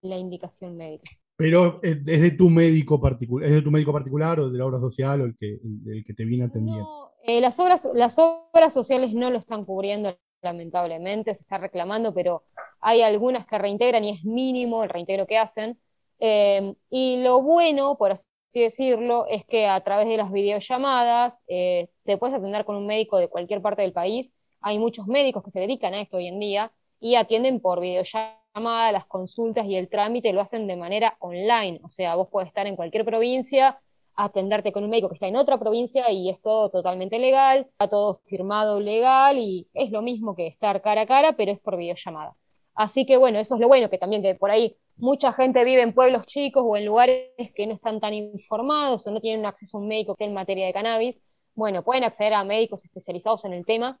indicación 0.00 0.76
médica. 0.76 1.10
Pero 1.34 1.80
es 1.82 2.04
de 2.04 2.30
tu 2.30 2.48
médico 2.48 3.00
particular, 3.00 3.48
es 3.48 3.54
de 3.54 3.62
tu 3.62 3.72
médico 3.72 3.92
particular 3.92 4.38
o 4.38 4.48
de 4.48 4.58
la 4.58 4.64
obra 4.64 4.78
social 4.78 5.22
o 5.22 5.24
el 5.24 5.34
que, 5.34 5.58
el, 5.86 6.04
que 6.06 6.14
te 6.14 6.24
viene 6.24 6.44
atendiendo. 6.44 7.10
Eh, 7.24 7.40
las, 7.40 7.58
obras, 7.58 7.88
las 7.94 8.16
obras 8.16 8.72
sociales 8.72 9.12
no 9.12 9.28
lo 9.28 9.38
están 9.38 9.64
cubriendo, 9.64 10.16
lamentablemente, 10.40 11.34
se 11.34 11.42
está 11.42 11.58
reclamando, 11.58 12.14
pero 12.14 12.44
hay 12.80 13.02
algunas 13.02 13.44
que 13.44 13.58
reintegran 13.58 14.04
y 14.04 14.10
es 14.10 14.24
mínimo 14.24 14.84
el 14.84 14.90
reintegro 14.90 15.26
que 15.26 15.36
hacen. 15.36 15.80
Eh, 16.20 16.76
y 16.90 17.24
lo 17.24 17.42
bueno, 17.42 17.96
por 17.98 18.12
así 18.12 18.28
decirlo, 18.60 19.26
es 19.26 19.44
que 19.44 19.66
a 19.66 19.80
través 19.82 20.08
de 20.08 20.16
las 20.16 20.32
videollamadas 20.32 21.42
eh, 21.48 21.88
te 22.04 22.16
puedes 22.18 22.36
atender 22.36 22.64
con 22.64 22.76
un 22.76 22.86
médico 22.86 23.18
de 23.18 23.28
cualquier 23.28 23.62
parte 23.62 23.82
del 23.82 23.92
país. 23.92 24.32
Hay 24.60 24.78
muchos 24.78 25.06
médicos 25.06 25.44
que 25.44 25.50
se 25.50 25.60
dedican 25.60 25.94
a 25.94 26.00
esto 26.00 26.16
hoy 26.16 26.28
en 26.28 26.40
día 26.40 26.72
y 27.00 27.16
atienden 27.16 27.60
por 27.60 27.80
videollamada 27.80 28.92
las 28.92 29.06
consultas 29.06 29.66
y 29.66 29.76
el 29.76 29.88
trámite 29.88 30.32
lo 30.32 30.40
hacen 30.40 30.66
de 30.66 30.76
manera 30.76 31.16
online. 31.20 31.80
O 31.82 31.90
sea, 31.90 32.14
vos 32.14 32.28
podés 32.28 32.48
estar 32.48 32.66
en 32.66 32.76
cualquier 32.76 33.04
provincia, 33.04 33.80
atenderte 34.14 34.72
con 34.72 34.84
un 34.84 34.90
médico 34.90 35.08
que 35.08 35.14
está 35.14 35.26
en 35.26 35.36
otra 35.36 35.58
provincia 35.58 36.10
y 36.10 36.30
es 36.30 36.40
todo 36.40 36.70
totalmente 36.70 37.18
legal, 37.18 37.66
está 37.70 37.88
todo 37.88 38.20
firmado 38.26 38.80
legal 38.80 39.38
y 39.38 39.68
es 39.74 39.90
lo 39.90 40.02
mismo 40.02 40.36
que 40.36 40.46
estar 40.46 40.80
cara 40.82 41.02
a 41.02 41.06
cara, 41.06 41.32
pero 41.36 41.52
es 41.52 41.60
por 41.60 41.76
videollamada. 41.76 42.36
Así 42.74 43.06
que 43.06 43.16
bueno, 43.16 43.38
eso 43.38 43.54
es 43.54 43.60
lo 43.60 43.68
bueno, 43.68 43.90
que 43.90 43.98
también 43.98 44.22
que 44.22 44.34
por 44.34 44.50
ahí 44.50 44.76
mucha 44.96 45.32
gente 45.32 45.64
vive 45.64 45.82
en 45.82 45.92
pueblos 45.92 46.26
chicos 46.26 46.62
o 46.66 46.76
en 46.76 46.86
lugares 46.86 47.30
que 47.54 47.66
no 47.66 47.74
están 47.74 48.00
tan 48.00 48.14
informados 48.14 49.06
o 49.06 49.10
no 49.10 49.20
tienen 49.20 49.46
acceso 49.46 49.78
a 49.78 49.80
un 49.80 49.88
médico 49.88 50.16
que 50.16 50.24
en 50.24 50.34
materia 50.34 50.66
de 50.66 50.72
cannabis. 50.72 51.16
Bueno, 51.54 51.82
pueden 51.82 52.04
acceder 52.04 52.34
a 52.34 52.44
médicos 52.44 52.84
especializados 52.84 53.44
en 53.44 53.52
el 53.52 53.64
tema 53.64 54.00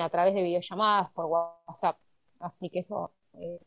a 0.00 0.08
través 0.08 0.34
de 0.34 0.42
videollamadas 0.42 1.10
por 1.12 1.26
WhatsApp. 1.26 1.98
Así 2.40 2.70
que 2.70 2.80
eso 2.80 3.12
eh, 3.34 3.58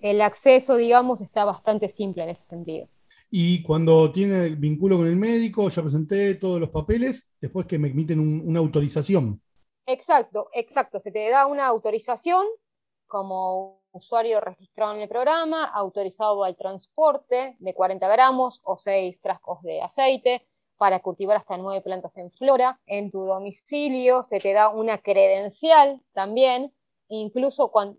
el 0.00 0.20
acceso, 0.20 0.76
digamos, 0.76 1.20
está 1.20 1.44
bastante 1.44 1.88
simple 1.88 2.22
en 2.22 2.30
ese 2.30 2.42
sentido. 2.42 2.88
Y 3.30 3.62
cuando 3.62 4.10
tiene 4.10 4.44
el 4.44 4.56
vínculo 4.56 4.96
con 4.96 5.06
el 5.06 5.16
médico, 5.16 5.68
ya 5.68 5.82
presenté 5.82 6.34
todos 6.36 6.60
los 6.60 6.70
papeles, 6.70 7.28
después 7.40 7.66
que 7.66 7.78
me 7.78 7.88
emiten 7.88 8.20
una 8.20 8.60
autorización. 8.60 9.42
Exacto, 9.86 10.48
exacto. 10.54 11.00
Se 11.00 11.10
te 11.10 11.28
da 11.28 11.46
una 11.46 11.66
autorización 11.66 12.44
como 13.06 13.82
usuario 13.98 14.40
registrado 14.40 14.94
en 14.94 15.02
el 15.02 15.08
programa, 15.08 15.64
autorizado 15.64 16.44
al 16.44 16.56
transporte 16.56 17.56
de 17.58 17.74
40 17.74 18.08
gramos 18.08 18.60
o 18.64 18.76
6 18.76 19.20
frascos 19.20 19.62
de 19.62 19.82
aceite 19.82 20.46
para 20.76 21.00
cultivar 21.00 21.36
hasta 21.36 21.56
9 21.56 21.82
plantas 21.82 22.16
en 22.16 22.30
flora. 22.32 22.80
En 22.86 23.10
tu 23.10 23.24
domicilio 23.24 24.22
se 24.22 24.40
te 24.40 24.52
da 24.52 24.70
una 24.70 24.98
credencial 24.98 26.00
también, 26.12 26.72
incluso 27.08 27.70
cuando 27.70 27.98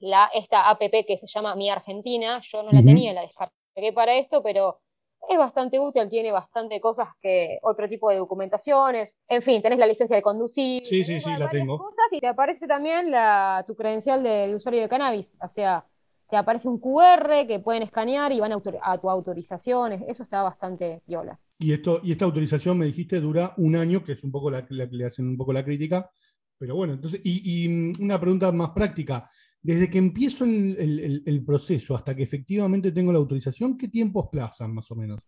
la, 0.00 0.30
esta 0.34 0.68
APP 0.68 1.06
que 1.06 1.16
se 1.16 1.26
llama 1.26 1.54
Mi 1.54 1.70
Argentina, 1.70 2.40
yo 2.44 2.62
no 2.62 2.72
la 2.72 2.82
tenía, 2.82 3.12
la 3.12 3.22
descargué 3.22 3.92
para 3.94 4.16
esto, 4.16 4.42
pero 4.42 4.80
es 5.28 5.38
bastante 5.38 5.78
útil, 5.78 6.08
tiene 6.08 6.32
bastante 6.32 6.80
cosas 6.80 7.08
que 7.20 7.58
otro 7.62 7.88
tipo 7.88 8.10
de 8.10 8.16
documentaciones. 8.16 9.18
En 9.28 9.42
fin, 9.42 9.62
tenés 9.62 9.78
la 9.78 9.86
licencia 9.86 10.16
de 10.16 10.22
conducir. 10.22 10.84
Sí, 10.84 11.04
sí, 11.04 11.20
sí, 11.20 11.30
la 11.38 11.50
tengo. 11.50 11.78
Cosas 11.78 12.06
y 12.10 12.20
te 12.20 12.26
aparece 12.26 12.66
también 12.66 13.10
la, 13.10 13.64
tu 13.66 13.74
credencial 13.76 14.22
de, 14.22 14.54
usuario 14.54 14.82
de 14.82 14.88
cannabis. 14.88 15.30
O 15.40 15.48
sea, 15.48 15.84
te 16.28 16.36
aparece 16.36 16.68
un 16.68 16.80
QR 16.80 17.46
que 17.46 17.60
pueden 17.60 17.82
escanear 17.82 18.32
y 18.32 18.40
van 18.40 18.52
a, 18.52 18.98
tu 18.98 19.10
autorización. 19.10 19.92
Eso 20.08 20.22
está 20.22 20.42
bastante 20.42 21.02
viola. 21.06 21.38
Y, 21.58 21.72
esto, 21.72 22.00
y 22.02 22.12
esta 22.12 22.24
autorización, 22.24 22.78
me 22.78 22.86
dijiste, 22.86 23.20
dura 23.20 23.54
un 23.58 23.76
año, 23.76 24.02
que 24.02 24.12
es 24.12 24.24
un 24.24 24.32
poco 24.32 24.50
la 24.50 24.66
que 24.66 24.74
le 24.74 25.04
hacen 25.04 25.28
un 25.28 25.36
poco 25.36 25.52
la 25.52 25.64
crítica. 25.64 26.10
Pero 26.58 26.74
bueno, 26.74 26.94
entonces, 26.94 27.20
y, 27.24 27.64
y 27.64 27.68
mm, 27.68 28.02
una 28.02 28.18
pregunta 28.20 28.50
más 28.52 28.70
práctica 28.70 29.24
desde 29.62 29.90
que 29.90 29.98
empiezo 29.98 30.44
el, 30.44 31.42
proceso 31.44 31.94
hasta 31.94 32.14
que 32.14 32.22
efectivamente 32.22 32.92
tengo 32.92 33.12
la 33.12 33.18
autorización, 33.18 33.76
¿qué 33.76 33.88
tiempos 33.88 34.28
plazan 34.30 34.74
más 34.74 34.90
o 34.90 34.94
menos? 34.94 35.20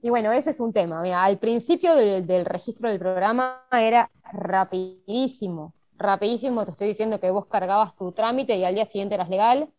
Y 0.00 0.10
bueno, 0.10 0.32
ese 0.32 0.50
es 0.50 0.60
un 0.60 0.72
tema. 0.72 1.00
Mira, 1.02 1.24
al 1.24 1.38
principio 1.38 1.94
del, 1.94 2.44
registro 2.44 2.88
del 2.88 2.98
programa 2.98 3.62
era 3.72 4.10
rapidísimo, 4.32 5.74
rapidísimo. 5.96 6.64
Te 6.64 6.72
estoy 6.72 6.88
diciendo 6.88 7.20
que 7.20 7.30
vos 7.30 7.46
cargabas 7.46 7.96
tu 7.96 8.12
trámite 8.12 8.56
y 8.56 8.64
al 8.64 8.74
día 8.74 8.86
siguiente 8.86 9.14
eras 9.14 9.28
legal. 9.28 9.72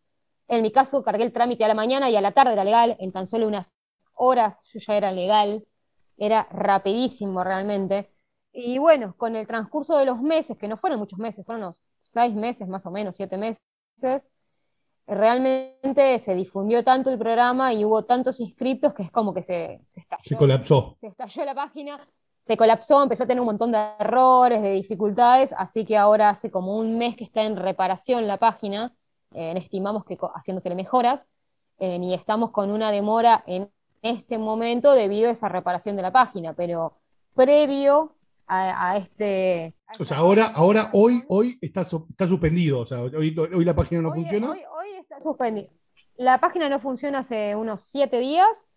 En 0.47 0.61
mi 0.61 0.71
caso, 0.71 1.03
cargué 1.03 1.23
el 1.23 1.33
trámite 1.33 1.63
a 1.63 1.67
la 1.67 1.73
mañana 1.73 2.09
y 2.09 2.15
a 2.15 2.21
la 2.21 2.31
tarde 2.31 2.53
era 2.53 2.63
legal. 2.63 2.97
En 2.99 3.11
tan 3.11 3.27
solo 3.27 3.47
unas 3.47 3.73
horas 4.13 4.61
yo 4.73 4.79
ya 4.79 4.97
era 4.97 5.11
legal. 5.11 5.65
Era 6.17 6.47
rapidísimo 6.51 7.43
realmente. 7.43 8.09
Y 8.51 8.77
bueno, 8.77 9.15
con 9.15 9.35
el 9.35 9.47
transcurso 9.47 9.97
de 9.97 10.05
los 10.05 10.21
meses, 10.21 10.57
que 10.57 10.67
no 10.67 10.77
fueron 10.77 10.99
muchos 10.99 11.19
meses, 11.19 11.45
fueron 11.45 11.63
unos 11.63 11.81
seis 11.99 12.33
meses 12.33 12.67
más 12.67 12.85
o 12.85 12.91
menos, 12.91 13.15
siete 13.15 13.37
meses, 13.37 13.63
realmente 15.07 16.19
se 16.19 16.35
difundió 16.35 16.83
tanto 16.83 17.09
el 17.09 17.17
programa 17.17 17.73
y 17.73 17.83
hubo 17.83 18.05
tantos 18.05 18.39
inscriptos 18.39 18.93
que 18.93 19.03
es 19.03 19.11
como 19.11 19.33
que 19.33 19.43
se, 19.43 19.81
se 19.89 19.99
estalló. 20.01 20.23
Se 20.23 20.35
colapsó. 20.35 20.97
Se 21.01 21.07
estalló 21.07 21.45
la 21.45 21.55
página, 21.55 22.07
se 22.45 22.57
colapsó, 22.57 23.03
empezó 23.03 23.23
a 23.23 23.27
tener 23.27 23.41
un 23.41 23.47
montón 23.47 23.71
de 23.71 23.77
errores, 23.99 24.61
de 24.61 24.71
dificultades, 24.71 25.53
así 25.57 25.85
que 25.85 25.97
ahora 25.97 26.29
hace 26.29 26.49
como 26.49 26.77
un 26.77 26.97
mes 26.97 27.15
que 27.15 27.23
está 27.23 27.43
en 27.43 27.55
reparación 27.55 28.27
la 28.27 28.37
página, 28.37 28.95
eh, 29.33 29.53
estimamos 29.55 30.05
que 30.05 30.17
haciéndose 30.35 30.73
mejoras, 30.73 31.27
eh, 31.77 31.97
y 32.01 32.13
estamos 32.13 32.51
con 32.51 32.71
una 32.71 32.91
demora 32.91 33.43
en 33.47 33.71
este 34.01 34.37
momento 34.37 34.93
debido 34.93 35.29
a 35.29 35.33
esa 35.33 35.49
reparación 35.49 35.95
de 35.95 36.01
la 36.01 36.11
página, 36.11 36.53
pero 36.53 36.97
previo 37.35 38.15
a, 38.49 38.97
este... 38.97 39.75
o 39.99 40.03
sea, 40.03 40.17
ahora, 40.17 40.47
ahora 40.47 40.89
hoy, 40.93 41.23
hoy 41.27 41.57
está, 41.61 41.81
está 41.81 42.27
suspendido, 42.27 42.79
o 42.79 42.85
sea, 42.85 43.01
hoy, 43.01 43.35
hoy 43.37 43.65
la 43.65 43.75
página 43.75 44.01
no 44.01 44.11
funciona. 44.11 44.51
Hoy, 44.51 44.59
hoy 44.75 44.97
está 44.99 45.21
suspendido. 45.21 45.69
La 46.17 46.39
página 46.39 46.67
no 46.67 46.79
funciona 46.79 47.19
hace 47.19 47.55
unos 47.55 47.83
siete 47.83 48.19
días 48.19 48.67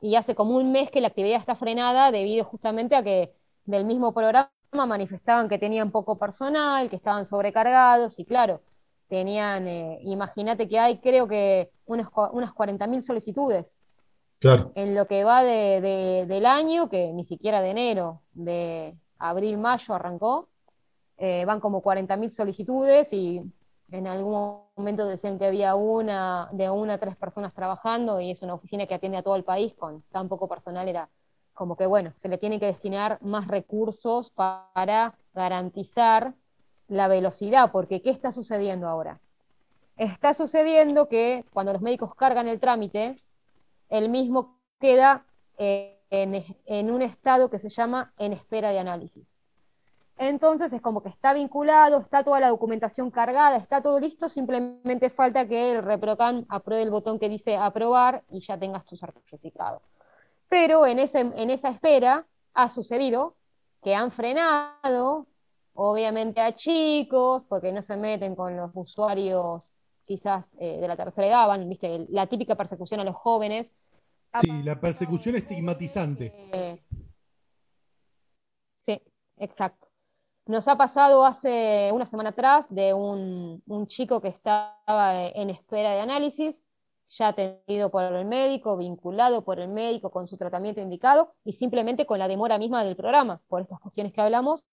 y 0.00 0.16
hace 0.16 0.34
como 0.34 0.56
un 0.56 0.72
mes 0.72 0.90
que 0.90 1.00
la 1.00 1.08
actividad 1.08 1.38
está 1.38 1.54
frenada 1.54 2.10
debido 2.10 2.44
justamente 2.44 2.96
a 2.96 3.04
que 3.04 3.34
del 3.64 3.84
mismo 3.84 4.14
programa 4.14 4.50
manifestaban 4.72 5.48
que 5.48 5.58
tenían 5.58 5.90
poco 5.90 6.18
personal, 6.18 6.88
que 6.88 6.96
estaban 6.96 7.26
sobrecargados 7.26 8.18
y 8.18 8.24
claro, 8.24 8.62
tenían, 9.08 9.68
eh, 9.68 9.98
imagínate 10.04 10.68
que 10.68 10.78
hay 10.78 10.98
creo 10.98 11.28
que 11.28 11.70
unas, 11.84 12.08
unas 12.32 12.52
40.000 12.52 13.02
solicitudes. 13.02 13.76
Claro. 14.38 14.72
En 14.74 14.94
lo 14.94 15.06
que 15.06 15.22
va 15.22 15.42
de, 15.42 16.24
del 16.26 16.46
año, 16.46 16.88
que 16.88 17.12
ni 17.12 17.24
siquiera 17.24 17.60
de 17.60 17.70
enero, 17.70 18.22
de, 18.32 18.96
abril, 19.20 19.58
mayo 19.58 19.94
arrancó, 19.94 20.48
eh, 21.16 21.44
van 21.44 21.60
como 21.60 21.82
40.000 21.82 22.30
solicitudes 22.30 23.12
y 23.12 23.42
en 23.92 24.06
algún 24.06 24.62
momento 24.76 25.06
decían 25.06 25.38
que 25.38 25.46
había 25.46 25.74
una, 25.74 26.48
de 26.52 26.70
una 26.70 26.94
a 26.94 26.98
tres 26.98 27.16
personas 27.16 27.52
trabajando 27.54 28.20
y 28.20 28.30
es 28.30 28.42
una 28.42 28.54
oficina 28.54 28.86
que 28.86 28.94
atiende 28.94 29.18
a 29.18 29.22
todo 29.22 29.36
el 29.36 29.44
país 29.44 29.74
con 29.74 30.02
tan 30.10 30.28
poco 30.28 30.48
personal, 30.48 30.88
era 30.88 31.08
como 31.54 31.76
que 31.76 31.86
bueno, 31.86 32.12
se 32.16 32.28
le 32.28 32.38
tiene 32.38 32.58
que 32.58 32.66
destinar 32.66 33.18
más 33.20 33.48
recursos 33.48 34.30
para 34.30 35.14
garantizar 35.34 36.34
la 36.88 37.06
velocidad, 37.06 37.70
porque 37.70 38.00
¿qué 38.00 38.10
está 38.10 38.32
sucediendo 38.32 38.88
ahora? 38.88 39.20
Está 39.96 40.32
sucediendo 40.32 41.08
que 41.08 41.44
cuando 41.52 41.72
los 41.72 41.82
médicos 41.82 42.14
cargan 42.14 42.48
el 42.48 42.58
trámite, 42.58 43.20
el 43.90 44.08
mismo 44.08 44.56
queda 44.80 45.26
eh, 45.58 45.99
en, 46.10 46.90
un 46.90 47.02
estado 47.02 47.50
que 47.50 47.58
se 47.58 47.68
llama 47.68 48.12
en 48.18 48.32
espera 48.32 48.70
de 48.70 48.78
análisis. 48.78 49.38
Entonces 50.16 50.72
es 50.72 50.82
como 50.82 51.02
que 51.02 51.08
está 51.08 51.32
vinculado, 51.32 51.98
está 51.98 52.22
toda 52.22 52.40
la 52.40 52.48
documentación 52.48 53.10
cargada, 53.10 53.56
está 53.56 53.80
todo 53.80 53.98
listo, 53.98 54.28
simplemente 54.28 55.08
falta 55.08 55.48
que 55.48 55.72
el 55.72 55.82
ReproCam 55.82 56.44
apruebe 56.48 56.82
el 56.82 56.90
botón 56.90 57.18
que 57.18 57.28
dice 57.28 57.56
aprobar 57.56 58.22
y 58.28 58.40
ya 58.40 58.58
tengas 58.58 58.84
tu 58.84 58.96
certificado. 58.96 59.80
Pero 60.48 60.84
en, 60.84 60.98
ese, 60.98 61.20
en 61.20 61.48
esa 61.48 61.70
espera 61.70 62.26
ha 62.52 62.68
sucedido 62.68 63.36
que 63.82 63.94
han 63.94 64.10
frenado, 64.10 65.26
obviamente 65.72 66.40
a 66.42 66.54
chicos, 66.54 67.44
porque 67.48 67.72
no 67.72 67.82
se 67.82 67.96
meten 67.96 68.34
con 68.34 68.56
los 68.56 68.70
usuarios 68.74 69.72
quizás 70.02 70.50
eh, 70.58 70.80
de 70.80 70.88
la 70.88 70.96
tercera 70.96 71.28
edad, 71.28 71.46
van, 71.46 71.68
viste, 71.68 72.06
la 72.10 72.26
típica 72.26 72.56
persecución 72.56 73.00
a 73.00 73.04
los 73.04 73.14
jóvenes, 73.14 73.72
Sí, 74.38 74.62
la 74.62 74.78
persecución 74.80 75.36
estigmatizante. 75.36 76.82
Sí, 78.78 79.00
exacto. 79.36 79.88
Nos 80.46 80.68
ha 80.68 80.76
pasado 80.76 81.24
hace 81.24 81.90
una 81.92 82.06
semana 82.06 82.30
atrás 82.30 82.66
de 82.70 82.94
un, 82.94 83.62
chico 83.86 84.20
que 84.20 84.28
estaba 84.28 85.26
en 85.26 85.50
espera 85.50 85.92
de 85.92 86.00
análisis, 86.00 86.64
ya 87.08 87.28
atendido 87.28 87.90
por 87.90 88.04
el 88.04 88.24
médico, 88.24 88.76
vinculado 88.76 89.44
por 89.44 89.58
el 89.58 89.68
médico 89.68 90.10
con 90.10 90.28
su 90.28 90.36
tratamiento 90.36 90.80
indicado 90.80 91.34
y 91.44 91.52
simplemente 91.52 92.06
con 92.06 92.18
la 92.18 92.28
demora 92.28 92.58
misma 92.58 92.84
del 92.84 92.96
programa, 92.96 93.40
por 93.48 93.62
estas 93.62 93.80
cuestiones 93.80 94.12
que 94.12 94.20
hablamos, 94.20 94.66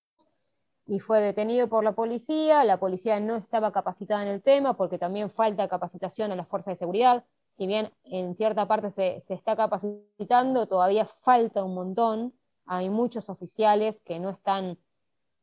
y 0.85 0.99
fue 0.99 1.19
detenido 1.19 1.67
por 1.67 1.83
la 1.83 1.93
policía. 1.93 2.63
La 2.63 2.79
policía 2.79 3.19
no 3.19 3.35
estaba 3.35 3.71
capacitada 3.71 4.21
en 4.21 4.29
el 4.29 4.41
tema 4.41 4.77
porque 4.77 4.97
también 4.97 5.29
falta 5.29 5.67
capacitación 5.67 6.31
a 6.31 6.35
las 6.35 6.47
fuerzas 6.47 6.73
de 6.73 6.77
seguridad 6.77 7.25
si 7.57 7.65
bien 7.65 7.91
en 8.03 8.35
cierta 8.35 8.67
parte 8.67 8.91
se, 8.91 9.17
está 9.29 9.55
capacitando, 9.55 10.67
todavía 10.67 11.05
falta 11.21 11.63
un 11.63 11.73
montón. 11.73 12.33
Hay 12.65 12.89
muchos 12.89 13.29
oficiales 13.29 13.95
que 14.05 14.19
no 14.19 14.29
están 14.29 14.77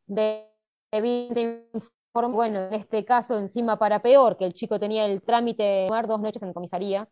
de 0.06 0.50
bueno, 2.12 2.60
en 2.66 2.74
este 2.74 3.04
caso 3.04 3.36
encima 3.38 3.76
para 3.76 4.00
peor, 4.00 4.36
que 4.36 4.44
el 4.44 4.52
chico 4.52 4.78
tenía 4.78 5.06
el 5.06 5.20
trámite 5.22 5.62
de 5.64 5.88
dos 6.06 6.20
noches 6.20 6.42
en 6.44 6.52
comisaría, 6.52 7.08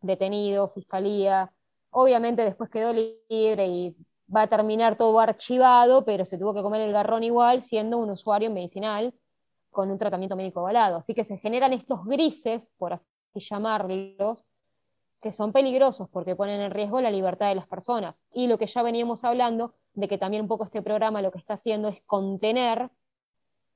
detenido, 0.00 0.68
fiscalía, 0.70 1.52
obviamente 1.90 2.42
después 2.42 2.70
quedó 2.70 2.94
libre 2.94 3.66
y 3.66 3.96
va 4.34 4.42
a 4.42 4.46
terminar 4.48 4.96
todo 4.96 5.20
archivado, 5.20 6.06
pero 6.06 6.24
se 6.24 6.38
tuvo 6.38 6.54
que 6.54 6.62
comer 6.62 6.80
el 6.80 6.92
garrón 6.92 7.22
igual 7.24 7.60
siendo 7.60 7.98
un 7.98 8.10
usuario 8.10 8.50
medicinal 8.50 9.12
con 9.70 9.90
un 9.90 9.98
tratamiento 9.98 10.36
médico 10.36 10.60
avalado. 10.60 10.96
Así 10.96 11.12
que 11.12 11.24
se 11.24 11.36
generan 11.36 11.74
estos 11.74 12.02
grises, 12.06 12.72
por 12.78 12.94
así 12.94 13.06
llamarlos, 13.40 14.44
que 15.20 15.32
son 15.32 15.52
peligrosos 15.52 16.08
porque 16.08 16.36
ponen 16.36 16.60
en 16.60 16.70
riesgo 16.70 17.00
la 17.00 17.10
libertad 17.10 17.48
de 17.48 17.54
las 17.54 17.66
personas. 17.66 18.22
Y 18.32 18.46
lo 18.46 18.58
que 18.58 18.66
ya 18.66 18.82
veníamos 18.82 19.24
hablando, 19.24 19.74
de 19.94 20.08
que 20.08 20.18
también 20.18 20.42
un 20.42 20.48
poco 20.48 20.64
este 20.64 20.82
programa 20.82 21.22
lo 21.22 21.32
que 21.32 21.38
está 21.38 21.54
haciendo 21.54 21.88
es 21.88 22.02
contener 22.06 22.90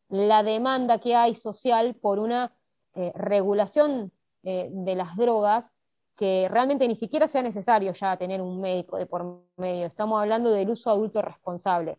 la 0.09 0.43
demanda 0.43 0.99
que 0.99 1.15
hay 1.15 1.35
social 1.35 1.95
por 1.95 2.19
una 2.19 2.53
eh, 2.95 3.13
regulación 3.15 4.13
eh, 4.43 4.69
de 4.71 4.95
las 4.95 5.17
drogas 5.17 5.73
que 6.17 6.49
realmente 6.51 6.87
ni 6.87 6.97
siquiera 6.97 7.27
sea 7.29 7.43
necesario 7.43 7.93
ya 7.93 8.17
tener 8.17 8.43
un 8.43 8.61
médico 8.61 8.99
de 8.99 9.07
por 9.07 9.43
medio. 9.57 9.87
Estamos 9.87 10.21
hablando 10.21 10.51
del 10.51 10.69
uso 10.69 10.91
adulto 10.91 11.23
responsable. 11.23 11.99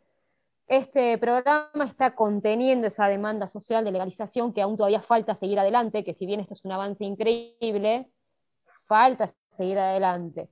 Este 0.72 1.18
programa 1.18 1.84
está 1.84 2.16
conteniendo 2.16 2.88
esa 2.88 3.10
demanda 3.10 3.46
social 3.48 3.84
de 3.84 3.92
legalización 3.92 4.54
que 4.54 4.62
aún 4.62 4.78
todavía 4.78 5.02
falta 5.02 5.36
seguir 5.36 5.60
adelante, 5.60 6.06
que 6.06 6.14
si 6.14 6.26
bien 6.26 6.40
esto 6.40 6.54
es 6.54 6.64
un 6.64 6.72
avance 6.72 7.04
increíble, 7.04 8.10
falta 8.86 9.28
seguir 9.50 9.78
adelante. 9.78 10.50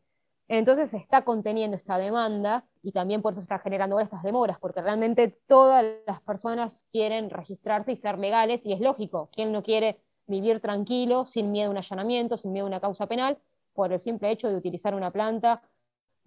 Entonces 0.50 0.94
está 0.94 1.24
conteniendo 1.24 1.78
esta 1.78 1.98
demanda 1.98 2.66
y 2.84 2.92
también 2.92 3.22
por 3.22 3.32
eso 3.32 3.40
está 3.40 3.60
generando 3.60 3.96
ahora 3.96 4.04
estas 4.04 4.22
demoras, 4.22 4.60
porque 4.60 4.82
realmente 4.82 5.40
todas 5.48 5.86
las 6.06 6.20
personas 6.20 6.86
quieren 6.92 7.30
registrarse 7.30 7.94
y 7.94 7.96
ser 7.96 8.20
legales 8.20 8.66
y 8.66 8.74
es 8.74 8.82
lógico, 8.82 9.30
¿quién 9.32 9.54
no 9.54 9.64
quiere 9.64 10.02
vivir 10.28 10.60
tranquilo, 10.60 11.26
sin 11.26 11.54
miedo 11.54 11.70
a 11.70 11.72
un 11.72 11.78
allanamiento, 11.78 12.36
sin 12.36 12.52
miedo 12.52 12.66
a 12.66 12.68
una 12.68 12.82
causa 12.82 13.08
penal, 13.08 13.38
por 13.72 13.94
el 13.94 14.02
simple 14.02 14.32
hecho 14.32 14.50
de 14.50 14.58
utilizar 14.58 14.94
una 14.96 15.12
planta 15.12 15.62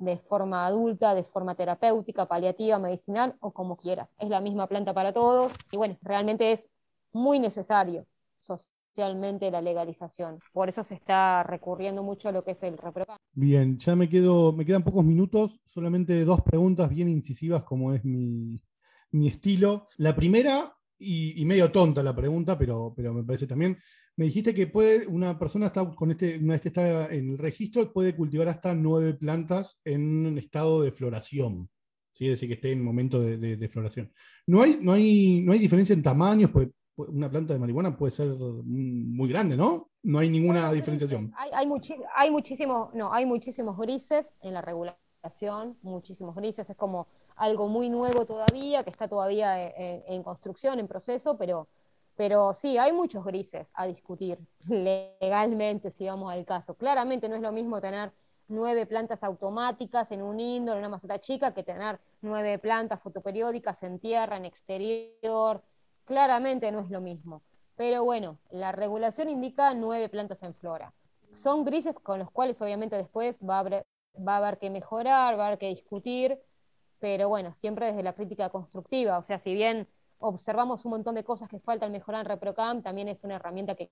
de 0.02 0.18
forma 0.18 0.66
adulta, 0.66 1.14
de 1.14 1.22
forma 1.22 1.54
terapéutica, 1.54 2.26
paliativa, 2.26 2.78
medicinal 2.78 3.36
o 3.40 3.52
como 3.52 3.76
quieras. 3.76 4.14
Es 4.18 4.28
la 4.28 4.40
misma 4.40 4.66
planta 4.66 4.92
para 4.92 5.12
todos 5.12 5.52
y 5.70 5.76
bueno, 5.76 5.96
realmente 6.02 6.52
es 6.52 6.68
muy 7.12 7.38
necesario 7.38 8.06
socialmente 8.38 9.50
la 9.50 9.62
legalización. 9.62 10.40
Por 10.52 10.68
eso 10.68 10.82
se 10.82 10.94
está 10.94 11.42
recurriendo 11.44 12.02
mucho 12.02 12.28
a 12.28 12.32
lo 12.32 12.42
que 12.42 12.50
es 12.50 12.62
el 12.62 12.76
reprograma. 12.76 13.18
Bien, 13.32 13.78
ya 13.78 13.94
me, 13.94 14.08
quedo, 14.08 14.52
me 14.52 14.64
quedan 14.64 14.82
pocos 14.82 15.04
minutos, 15.04 15.60
solamente 15.66 16.24
dos 16.24 16.42
preguntas 16.42 16.90
bien 16.90 17.08
incisivas 17.08 17.62
como 17.62 17.94
es 17.94 18.04
mi, 18.04 18.60
mi 19.12 19.28
estilo. 19.28 19.88
La 19.98 20.16
primera, 20.16 20.74
y, 20.98 21.44
medio 21.44 21.70
tonta 21.70 22.02
la 22.02 22.14
pregunta, 22.14 22.58
pero, 22.58 22.92
pero 22.96 23.14
me 23.14 23.24
parece 23.24 23.46
también, 23.46 23.78
me 24.16 24.26
dijiste 24.26 24.54
que 24.54 24.66
puede, 24.66 25.06
una 25.06 25.38
persona 25.38 25.66
está 25.66 25.88
con 25.94 26.10
este, 26.10 26.38
una 26.38 26.54
vez 26.54 26.60
que 26.60 26.68
está 26.68 27.12
en 27.12 27.30
el 27.30 27.38
registro, 27.38 27.92
puede 27.92 28.14
cultivar 28.14 28.48
hasta 28.48 28.74
nueve 28.74 29.14
plantas 29.14 29.78
en 29.84 30.26
un 30.26 30.38
estado 30.38 30.82
de 30.82 30.92
floración. 30.92 31.70
¿sí? 32.12 32.26
Es 32.26 32.32
decir, 32.32 32.48
que 32.48 32.54
esté 32.54 32.72
en 32.72 32.84
momento 32.84 33.20
de, 33.20 33.68
floración. 33.68 34.12
No 34.46 34.62
hay, 34.62 34.78
no, 34.80 34.92
hay, 34.92 35.42
no 35.42 35.52
hay 35.52 35.58
diferencia 35.58 35.94
en 35.94 36.02
tamaños, 36.02 36.50
porque 36.50 36.72
una 36.96 37.30
planta 37.30 37.54
de 37.54 37.58
marihuana 37.58 37.96
puede 37.96 38.12
ser 38.12 38.28
muy 38.28 39.28
grande, 39.28 39.56
¿no? 39.56 39.90
No 40.02 40.18
hay 40.18 40.28
ninguna 40.28 40.72
diferenciación. 40.72 41.32
Hay, 41.36 41.50
hay, 41.52 41.68
hay, 42.14 42.30
muchísimos, 42.30 42.94
no, 42.94 43.12
hay 43.12 43.24
muchísimos 43.24 43.78
grises 43.78 44.34
en 44.42 44.54
la 44.54 44.60
regulación, 44.60 45.76
muchísimos 45.82 46.34
grises. 46.34 46.68
Es 46.68 46.76
como 46.76 47.06
algo 47.36 47.68
muy 47.68 47.88
nuevo 47.88 48.26
todavía, 48.26 48.84
que 48.84 48.90
está 48.90 49.08
todavía 49.08 49.68
en, 49.68 50.22
construcción, 50.22 50.78
en 50.80 50.88
proceso, 50.88 51.36
pero, 51.38 51.68
pero 52.16 52.54
sí, 52.54 52.78
hay 52.78 52.92
muchos 52.92 53.24
grises 53.24 53.70
a 53.74 53.86
discutir 53.86 54.38
legalmente, 54.68 55.90
si 55.90 56.06
vamos 56.06 56.32
al 56.32 56.44
caso. 56.44 56.74
Claramente 56.74 57.28
no 57.28 57.36
es 57.36 57.42
lo 57.42 57.52
mismo 57.52 57.80
tener 57.80 58.12
nueve 58.48 58.86
plantas 58.86 59.22
automáticas 59.22 60.12
en 60.12 60.22
un 60.22 60.38
indoor, 60.38 60.76
en 60.76 60.80
una 60.80 60.90
maceta 60.90 61.18
chica, 61.18 61.54
que 61.54 61.62
tener 61.62 61.98
nueve 62.20 62.58
plantas 62.58 63.00
fotoperiódicas 63.00 63.82
en 63.82 63.98
tierra, 63.98 64.36
en 64.36 64.44
exterior. 64.44 65.62
Claramente 66.04 66.70
no 66.70 66.80
es 66.80 66.90
lo 66.90 67.00
mismo. 67.00 67.42
Pero 67.76 68.04
bueno, 68.04 68.38
la 68.50 68.72
regulación 68.72 69.28
indica 69.28 69.72
nueve 69.74 70.08
plantas 70.08 70.42
en 70.42 70.54
flora. 70.54 70.92
Son 71.32 71.64
grises 71.64 71.94
con 71.94 72.18
los 72.18 72.30
cuales 72.30 72.60
obviamente 72.60 72.96
después 72.96 73.38
va 73.38 73.56
a 73.56 73.60
haber, 73.60 73.86
va 74.16 74.34
a 74.34 74.36
haber 74.38 74.58
que 74.58 74.68
mejorar, 74.68 75.38
va 75.38 75.44
a 75.44 75.46
haber 75.46 75.58
que 75.58 75.68
discutir, 75.68 76.38
pero 76.98 77.28
bueno, 77.30 77.54
siempre 77.54 77.86
desde 77.86 78.02
la 78.02 78.12
crítica 78.12 78.50
constructiva, 78.50 79.18
o 79.18 79.24
sea, 79.24 79.38
si 79.38 79.54
bien 79.54 79.88
observamos 80.22 80.84
un 80.84 80.92
montón 80.92 81.14
de 81.14 81.24
cosas 81.24 81.48
que 81.48 81.60
faltan 81.60 81.92
mejorar 81.92 82.22
en 82.22 82.30
ReproCam, 82.30 82.82
también 82.82 83.08
es 83.08 83.22
una 83.22 83.36
herramienta 83.36 83.74
que, 83.74 83.90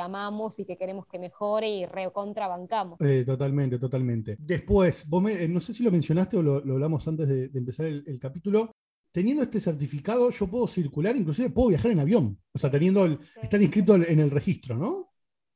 amamos 0.00 0.58
y 0.58 0.64
que 0.64 0.76
queremos 0.76 1.06
que 1.06 1.20
mejore 1.20 1.68
y 1.68 1.86
recontrabancamos. 1.86 3.00
Eh, 3.00 3.22
totalmente, 3.24 3.78
totalmente. 3.78 4.34
Después, 4.40 5.08
vos 5.08 5.30
eh, 5.30 5.46
no 5.46 5.60
sé 5.60 5.72
si 5.72 5.84
lo 5.84 5.92
mencionaste 5.92 6.36
o 6.36 6.42
lo, 6.42 6.56
hablamos 6.56 7.06
antes 7.06 7.28
de, 7.28 7.44
empezar 7.56 7.86
el, 7.86 8.18
capítulo, 8.18 8.72
teniendo 9.12 9.44
este 9.44 9.60
certificado 9.60 10.30
yo 10.30 10.48
puedo 10.48 10.66
circular, 10.66 11.14
inclusive 11.14 11.50
puedo 11.50 11.68
viajar 11.68 11.92
en 11.92 12.00
avión, 12.00 12.38
o 12.52 12.58
sea, 12.58 12.72
teniendo 12.72 13.04
el, 13.04 13.20
estar 13.40 13.62
inscrito 13.62 13.94
en 13.94 14.18
el 14.18 14.32
registro, 14.32 14.76
¿no? 14.76 15.12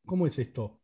¿Cómo 0.06 0.24
es 0.24 0.38
esto? 0.38 0.78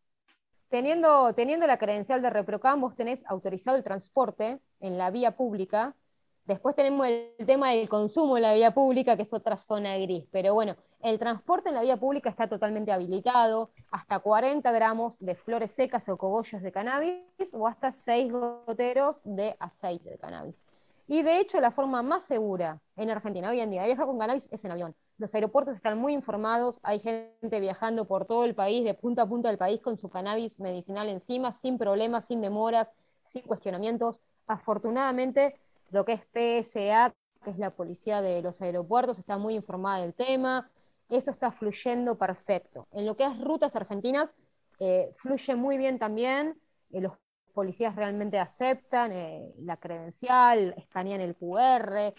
Teniendo, 0.69 1.33
teniendo 1.35 1.69
la 1.69 1.79
credencial 1.79 2.21
de 2.21 2.31
ReproCam, 2.31 2.81
vos 2.81 2.97
tenés 2.97 3.23
autorizado 3.29 3.77
el 3.77 3.85
transporte 3.85 4.59
en 4.81 4.99
la 4.99 5.13
vía 5.13 5.37
pública 5.37 5.95
Después 6.47 6.77
tenemos 6.77 7.07
el 7.07 7.35
tema 7.47 7.71
del 7.71 7.89
consumo 7.89 8.37
en 8.37 8.43
la 8.43 8.53
vía 8.53 8.75
pública, 8.75 9.17
que 9.17 9.23
es 9.23 9.33
otra 9.33 9.57
zona 9.57 9.97
gris. 9.97 10.27
Pero 10.31 10.53
bueno, 10.53 10.77
el 11.01 11.19
transporte 11.19 11.71
en 11.71 11.75
la 11.75 11.81
vía 11.81 11.97
pública 11.97 12.29
está 12.29 12.49
totalmente 12.49 12.93
habilitado, 12.93 13.71
hasta 13.91 14.19
40 14.19 14.71
gramos 14.73 15.19
de 15.21 15.37
flores 15.37 15.71
secas 15.71 16.07
o 16.11 16.19
cogollos 16.19 16.61
de 16.61 16.71
cannabis 16.71 17.23
o 17.55 17.67
hasta 17.67 17.93
6 17.93 18.31
goteros 18.31 19.23
de 19.25 19.57
aceite 19.59 20.11
de 20.11 20.19
cannabis. 20.19 20.67
Y 21.07 21.23
de 21.23 21.41
hecho, 21.41 21.61
la 21.61 21.71
forma 21.71 22.03
más 22.03 22.25
segura 22.25 22.79
en 22.97 23.11
Argentina 23.11 23.49
hoy 23.49 23.61
en 23.61 23.71
día 23.71 23.81
de 23.81 23.89
viajar 23.89 24.07
con 24.07 24.19
cannabis 24.19 24.47
es 24.51 24.65
en 24.67 24.73
avión. 24.73 24.95
Los 25.17 25.35
aeropuertos 25.35 25.77
están 25.77 25.97
muy 25.97 26.13
informados, 26.13 26.79
hay 26.83 26.99
gente 26.99 27.61
viajando 27.61 28.07
por 28.07 28.27
todo 28.27 28.45
el 28.45 28.55
país, 28.55 28.85
de 28.85 28.93
punta 28.93 29.23
a 29.23 29.27
punta 29.27 29.49
del 29.49 29.57
país, 29.57 29.81
con 29.81 29.97
su 29.97 30.11
cannabis 30.11 30.61
medicinal 30.61 31.09
encima, 31.09 31.53
sin 31.53 31.79
problemas, 31.79 32.27
sin 32.27 32.43
demoras, 32.43 32.91
sin 33.23 33.43
cuestionamientos. 33.43 34.21
Afortunadamente, 34.47 35.59
lo 35.91 36.05
que 36.05 36.13
es 36.13 36.23
PSA, 36.33 37.15
que 37.45 37.51
es 37.51 37.59
la 37.59 37.71
policía 37.71 38.23
de 38.23 38.43
los 38.43 38.61
aeropuertos, 38.63 39.19
está 39.19 39.39
muy 39.39 39.55
informada 39.55 40.01
del 40.01 40.15
tema. 40.15 40.71
Eso 41.09 41.31
está 41.31 41.53
fluyendo 41.53 42.17
perfecto. 42.17 42.89
En 42.93 43.07
lo 43.07 43.17
que 43.17 43.25
es 43.25 43.41
rutas 43.41 43.77
argentinas, 43.77 44.35
eh, 44.81 45.13
fluye 45.17 45.55
muy 45.55 45.77
bien 45.77 45.99
también. 45.99 46.59
Eh, 46.91 47.01
los 47.01 47.13
policías 47.53 47.95
realmente 47.95 48.39
aceptan 48.39 49.13
eh, 49.13 49.53
la 49.59 49.77
credencial, 49.77 50.75
escanean 50.77 51.21
el 51.21 51.37
QR. 51.37 52.15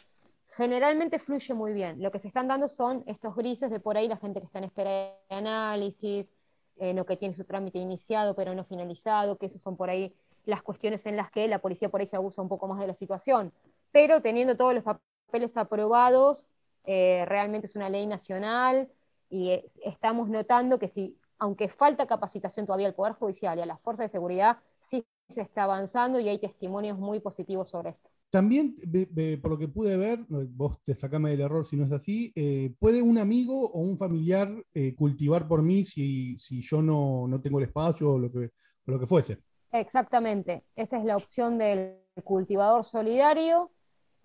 Generalmente 0.51 1.19
fluye 1.19 1.53
muy 1.53 1.73
bien. 1.73 2.01
Lo 2.01 2.11
que 2.11 2.19
se 2.19 2.27
están 2.27 2.47
dando 2.47 2.67
son 2.67 3.03
estos 3.07 3.35
grises 3.35 3.69
de 3.69 3.79
por 3.79 3.97
ahí 3.97 4.07
la 4.07 4.17
gente 4.17 4.39
que 4.39 4.45
está 4.45 4.59
en 4.59 4.65
espera 4.65 4.89
de 4.89 5.11
análisis, 5.29 6.31
lo 6.77 7.05
que 7.05 7.15
tiene 7.15 7.33
su 7.33 7.45
trámite 7.45 7.79
iniciado 7.79 8.35
pero 8.35 8.53
no 8.53 8.65
finalizado, 8.65 9.37
que 9.37 9.45
esos 9.45 9.61
son 9.61 9.77
por 9.77 9.89
ahí 9.89 10.13
las 10.45 10.61
cuestiones 10.61 11.05
en 11.05 11.17
las 11.17 11.31
que 11.31 11.47
la 11.47 11.59
policía 11.59 11.89
por 11.89 12.01
ahí 12.01 12.07
se 12.07 12.15
abusa 12.15 12.41
un 12.41 12.49
poco 12.49 12.67
más 12.67 12.79
de 12.79 12.87
la 12.87 12.93
situación. 12.93 13.51
Pero 13.91 14.21
teniendo 14.21 14.55
todos 14.57 14.73
los 14.73 14.83
papeles 14.83 15.57
aprobados, 15.57 16.45
eh, 16.85 17.25
realmente 17.27 17.67
es 17.67 17.75
una 17.75 17.89
ley 17.89 18.05
nacional 18.05 18.89
y 19.29 19.49
eh, 19.49 19.71
estamos 19.83 20.29
notando 20.29 20.77
que 20.77 20.87
si, 20.89 21.17
aunque 21.39 21.67
falta 21.67 22.05
capacitación 22.05 22.65
todavía 22.65 22.87
al 22.87 22.93
Poder 22.93 23.13
Judicial 23.13 23.57
y 23.57 23.61
a 23.61 23.65
las 23.65 23.81
fuerzas 23.81 24.05
de 24.05 24.09
seguridad, 24.09 24.57
sí 24.81 25.03
se 25.29 25.41
está 25.41 25.63
avanzando 25.63 26.19
y 26.19 26.29
hay 26.29 26.37
testimonios 26.37 26.99
muy 26.99 27.19
positivos 27.19 27.69
sobre 27.69 27.91
esto. 27.91 28.11
También, 28.29 28.75
por 29.41 29.51
lo 29.51 29.57
que 29.57 29.69
pude 29.69 29.95
ver, 29.95 30.25
vos 30.27 30.83
te 30.83 30.93
sacame 30.93 31.31
del 31.31 31.41
error 31.41 31.65
si 31.65 31.77
no 31.77 31.85
es 31.85 31.91
así, 31.91 32.33
eh, 32.35 32.73
¿puede 32.79 33.01
un 33.01 33.17
amigo 33.17 33.71
o 33.71 33.79
un 33.79 33.97
familiar 33.97 34.51
cultivar 34.97 35.47
por 35.47 35.61
mí 35.61 35.85
si, 35.85 36.37
si 36.37 36.59
yo 36.59 36.81
no, 36.81 37.27
no, 37.29 37.39
tengo 37.39 37.59
el 37.59 37.65
espacio 37.65 38.11
o 38.11 38.19
lo 38.19 38.29
que, 38.29 38.51
o 38.87 38.91
lo 38.91 38.99
que 38.99 39.07
fuese? 39.07 39.39
Exactamente, 39.71 40.63
esta 40.75 40.97
es 40.97 41.05
la 41.05 41.17
opción 41.17 41.57
del 41.57 41.97
cultivador 42.23 42.83
solidario, 42.83 43.71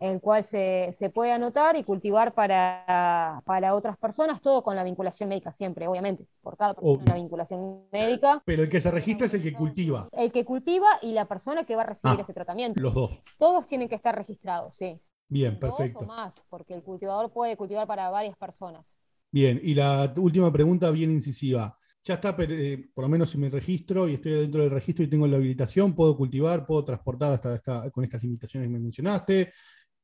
en 0.00 0.14
el 0.14 0.20
cual 0.20 0.44
se, 0.44 0.94
puede 1.14 1.32
anotar 1.32 1.76
y 1.76 1.84
cultivar 1.84 2.32
para, 2.32 3.42
para, 3.44 3.74
otras 3.74 3.98
personas, 3.98 4.40
todo 4.40 4.62
con 4.62 4.74
la 4.74 4.82
vinculación 4.82 5.28
médica 5.28 5.52
siempre, 5.52 5.86
obviamente, 5.86 6.26
por 6.40 6.56
cada 6.56 6.74
persona 6.74 7.02
una 7.04 7.14
vinculación 7.14 7.84
médica. 7.92 8.42
Pero 8.46 8.62
el 8.62 8.68
que 8.68 8.80
se 8.80 8.90
registra 8.90 9.26
es 9.26 9.34
el 9.34 9.42
que 9.42 9.52
cultiva. 9.52 10.08
El 10.12 10.32
que 10.32 10.44
cultiva 10.44 10.88
y 11.02 11.12
la 11.12 11.26
persona 11.26 11.64
que 11.64 11.76
va 11.76 11.82
a 11.82 11.86
recibir 11.86 12.16
ah, 12.18 12.22
ese 12.22 12.32
tratamiento. 12.32 12.80
Los 12.80 12.94
dos. 12.94 13.22
Todos 13.38 13.66
tienen 13.66 13.88
que 13.88 13.94
estar 13.94 14.14
registrados, 14.14 14.74
sí. 14.76 14.98
Bien, 15.28 15.58
perfecto. 15.58 16.00
O 16.00 16.06
más, 16.06 16.34
porque 16.48 16.74
el 16.74 16.82
cultivador 16.82 17.30
puede 17.30 17.56
cultivar 17.56 17.86
para 17.86 18.08
varias 18.08 18.36
personas. 18.36 18.86
Bien, 19.30 19.60
y 19.62 19.74
la 19.74 20.12
última 20.16 20.50
pregunta 20.50 20.90
bien 20.90 21.10
incisiva 21.10 21.78
ya 22.02 22.14
está, 22.14 22.34
eh, 22.38 22.88
por 22.94 23.04
lo 23.04 23.08
menos 23.08 23.30
si 23.30 23.38
me 23.38 23.50
registro 23.50 24.08
y 24.08 24.14
estoy 24.14 24.32
dentro 24.32 24.62
del 24.62 24.70
registro 24.70 25.04
y 25.04 25.10
tengo 25.10 25.26
la 25.26 25.36
habilitación, 25.36 25.94
puedo 25.94 26.16
cultivar, 26.16 26.66
puedo 26.66 26.84
transportar 26.84 27.32
hasta 27.32 27.90
con 27.90 28.04
estas 28.04 28.22
limitaciones 28.22 28.68
que 28.68 28.72
me 28.72 28.80
mencionaste, 28.80 29.52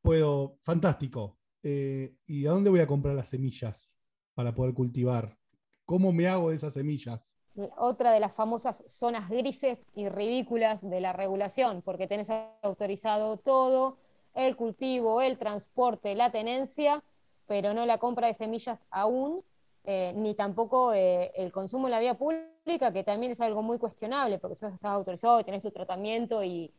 puedo, 0.02 0.58
fantástico. 0.62 1.38
Eh, 1.62 2.14
¿Y 2.26 2.46
a 2.46 2.50
dónde 2.50 2.70
voy 2.70 2.80
a 2.80 2.86
comprar 2.86 3.14
las 3.14 3.28
semillas 3.28 3.90
para 4.34 4.54
poder 4.54 4.74
cultivar? 4.74 5.36
¿Cómo 5.84 6.12
me 6.12 6.28
hago 6.28 6.52
esas 6.52 6.74
semillas? 6.74 7.38
Otra 7.78 8.12
de 8.12 8.20
las 8.20 8.34
famosas 8.34 8.84
zonas 8.86 9.30
grises 9.30 9.78
y 9.94 10.08
ridículas 10.10 10.82
de 10.82 11.00
la 11.00 11.14
regulación, 11.14 11.80
porque 11.80 12.06
tenés 12.06 12.28
autorizado 12.62 13.38
todo, 13.38 13.98
el 14.34 14.54
cultivo, 14.56 15.22
el 15.22 15.38
transporte, 15.38 16.14
la 16.14 16.30
tenencia, 16.30 17.02
pero 17.46 17.72
no 17.72 17.86
la 17.86 17.96
compra 17.96 18.26
de 18.26 18.34
semillas 18.34 18.78
aún 18.90 19.42
eh, 19.88 20.12
ni 20.16 20.34
tampoco 20.34 20.92
eh, 20.92 21.30
el 21.36 21.52
consumo 21.52 21.86
en 21.86 21.92
la 21.92 22.00
vía 22.00 22.14
pública, 22.14 22.92
que 22.92 23.04
también 23.04 23.30
es 23.30 23.40
algo 23.40 23.62
muy 23.62 23.78
cuestionable, 23.78 24.38
porque 24.38 24.56
sos 24.56 24.74
estás 24.74 24.90
autorizado 24.90 25.38
y 25.38 25.44
tenés 25.44 25.62
tu 25.62 25.70
tratamiento 25.70 26.42
y, 26.42 26.72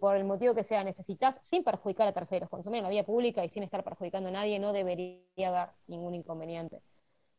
por 0.00 0.16
el 0.16 0.24
motivo 0.24 0.54
que 0.54 0.62
sea 0.62 0.84
necesitas, 0.84 1.36
sin 1.42 1.64
perjudicar 1.64 2.06
a 2.06 2.12
terceros, 2.12 2.48
consumir 2.48 2.78
en 2.78 2.84
la 2.84 2.90
vía 2.90 3.04
pública 3.04 3.44
y 3.44 3.48
sin 3.48 3.64
estar 3.64 3.82
perjudicando 3.82 4.28
a 4.28 4.32
nadie, 4.32 4.60
no 4.60 4.72
debería 4.72 5.48
haber 5.48 5.74
ningún 5.88 6.14
inconveniente. 6.14 6.80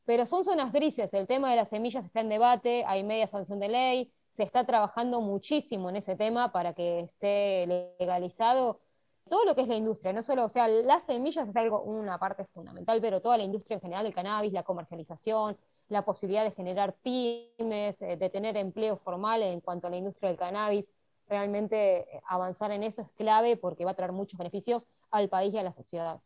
Pero 0.04 0.26
son 0.26 0.44
zonas 0.44 0.74
grises, 0.74 1.14
el 1.14 1.28
tema 1.28 1.50
de 1.50 1.56
las 1.56 1.70
semillas 1.70 2.06
está 2.06 2.20
en 2.20 2.30
debate, 2.30 2.84
hay 2.86 3.04
media 3.04 3.26
sanción 3.26 3.60
de 3.60 3.70
ley, 3.70 4.12
se 4.34 4.44
está 4.44 4.66
trabajando 4.66 5.22
muchísimo 5.22 5.90
en 5.90 5.96
ese 5.96 6.18
tema 6.18 6.52
para 6.52 6.74
que 6.74 7.00
esté 7.00 7.96
legalizado 8.00 8.82
todo 9.30 9.46
lo 9.46 9.56
que 9.56 9.62
es 9.62 9.68
la 9.68 9.76
industria, 9.76 10.14
no 10.14 10.22
solo, 10.22 10.46
o 10.46 10.50
sea, 10.50 10.68
las 10.68 11.06
semillas 11.06 11.48
es 11.48 11.56
algo, 11.56 11.82
una 11.82 12.18
parte 12.18 12.46
fundamental, 12.46 13.02
pero 13.02 13.22
toda 13.22 13.38
la 13.38 13.44
industria 13.44 13.76
en 13.76 13.82
general 13.82 14.04
del 14.04 14.14
cannabis, 14.14 14.54
la 14.54 14.64
comercialización, 14.64 15.58
la 15.90 16.06
posibilidad 16.06 16.44
de 16.44 16.52
generar 16.52 16.96
pymes, 17.04 18.02
eh, 18.02 18.18
de 18.18 18.30
tener 18.30 18.58
empleo 18.58 18.98
formal 18.98 19.44
en 19.44 19.62
cuanto 19.62 19.88
a 19.88 19.90
la 19.90 19.98
industria 19.98 20.30
del 20.30 20.38
cannabis, 20.38 20.94
realmente 21.28 22.00
eh, 22.00 22.22
avanzar 22.28 22.72
en 22.72 22.84
eso 22.84 23.02
es 23.02 23.10
clave 23.18 23.58
porque 23.58 23.86
va 23.86 23.92
a 23.92 23.96
traer 23.96 24.12
muchos 24.12 24.38
beneficios 24.38 24.88
al 25.12 25.30
país 25.30 25.54
y 25.54 25.58
a 25.58 25.64
la 25.64 25.72
sociedad. 25.72 26.20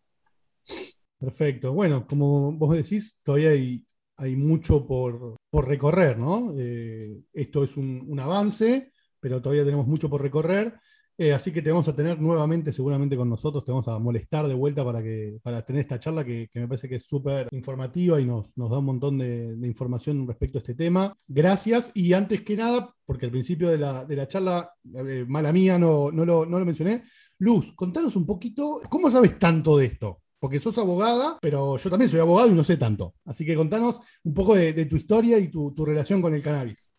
Perfecto. 1.18 1.74
Bueno, 1.74 2.08
como 2.08 2.54
vos 2.54 2.76
decís, 2.76 3.20
todavía 3.24 3.50
hay, 3.50 3.86
hay 4.16 4.36
mucho 4.36 4.86
por, 4.86 5.38
recorrer, 5.52 6.18
¿no? 6.18 6.54
Eh, 6.58 7.22
esto 7.34 7.64
es 7.64 7.76
un, 7.76 8.20
avance, 8.20 8.92
pero 9.20 9.42
todavía 9.42 9.66
tenemos 9.66 9.88
mucho 9.88 10.10
por 10.10 10.22
recorrer. 10.22 10.80
Eh, 11.22 11.34
así 11.34 11.52
que 11.52 11.62
te 11.62 11.70
vamos 11.70 11.86
a 11.90 11.94
tener 11.94 12.18
nuevamente, 12.22 12.72
seguramente 12.72 13.18
con 13.18 13.30
nosotros, 13.30 13.66
te 13.66 13.72
vamos 13.72 13.90
a 13.90 14.00
molestar 14.00 14.48
de 14.48 14.54
vuelta 14.54 14.86
para, 14.86 15.04
que, 15.04 15.38
para 15.44 15.62
tener 15.66 15.82
esta 15.82 16.00
charla 16.00 16.24
que, 16.24 16.50
me 16.54 16.66
parece 16.66 16.88
que 16.88 16.96
es 16.96 17.06
súper 17.06 17.50
informativa 17.52 18.22
y 18.22 18.26
nos, 18.26 18.58
nos, 18.58 18.72
da 18.72 18.78
un 18.78 18.86
montón 18.86 19.18
de, 19.18 19.54
información 19.68 20.26
respecto 20.26 20.60
a 20.60 20.62
este 20.62 20.76
tema. 20.76 21.14
Gracias. 21.28 21.92
Y 21.94 22.14
antes 22.14 22.40
que 22.44 22.56
nada, 22.56 22.96
porque 23.06 23.26
al 23.26 23.34
principio 23.34 23.68
de 23.68 23.78
la, 23.78 24.06
de 24.06 24.16
la 24.16 24.28
charla, 24.28 24.72
eh, 24.96 25.26
mala 25.28 25.52
mía, 25.52 25.78
no, 25.78 26.10
no, 26.10 26.24
lo, 26.24 26.46
no 26.46 26.58
lo 26.58 26.66
mencioné, 26.66 27.04
Luz, 27.40 27.74
contanos 27.76 28.16
un 28.16 28.26
poquito, 28.26 28.80
¿cómo 28.88 29.10
sabes 29.10 29.38
tanto 29.38 29.78
de 29.78 29.88
esto? 29.88 30.22
Porque 30.40 30.62
sos 30.62 30.78
abogada, 30.78 31.38
pero 31.42 31.76
yo 31.76 31.90
también 31.90 32.10
soy 32.10 32.22
abogado 32.22 32.50
y 32.50 32.54
no 32.54 32.64
sé 32.64 32.78
tanto. 32.78 33.16
Así 33.26 33.46
que 33.46 33.58
contanos 33.58 34.00
un 34.24 34.34
poco 34.34 34.56
de, 34.56 34.86
tu 34.86 34.96
historia 34.96 35.38
y 35.38 35.50
tu, 35.50 35.74
tu 35.74 35.84
relación 35.84 36.22
con 36.22 36.34
el 36.34 36.42
cannabis. 36.42 36.94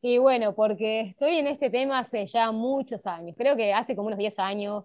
Y 0.00 0.18
bueno, 0.18 0.54
porque 0.54 1.00
estoy 1.00 1.38
en 1.38 1.48
este 1.48 1.70
tema 1.70 1.98
hace 1.98 2.26
ya 2.26 2.52
muchos 2.52 3.04
años, 3.06 3.34
creo 3.36 3.56
que 3.56 3.72
hace 3.72 3.96
como 3.96 4.06
unos 4.08 4.18
10 4.18 4.38
años 4.38 4.84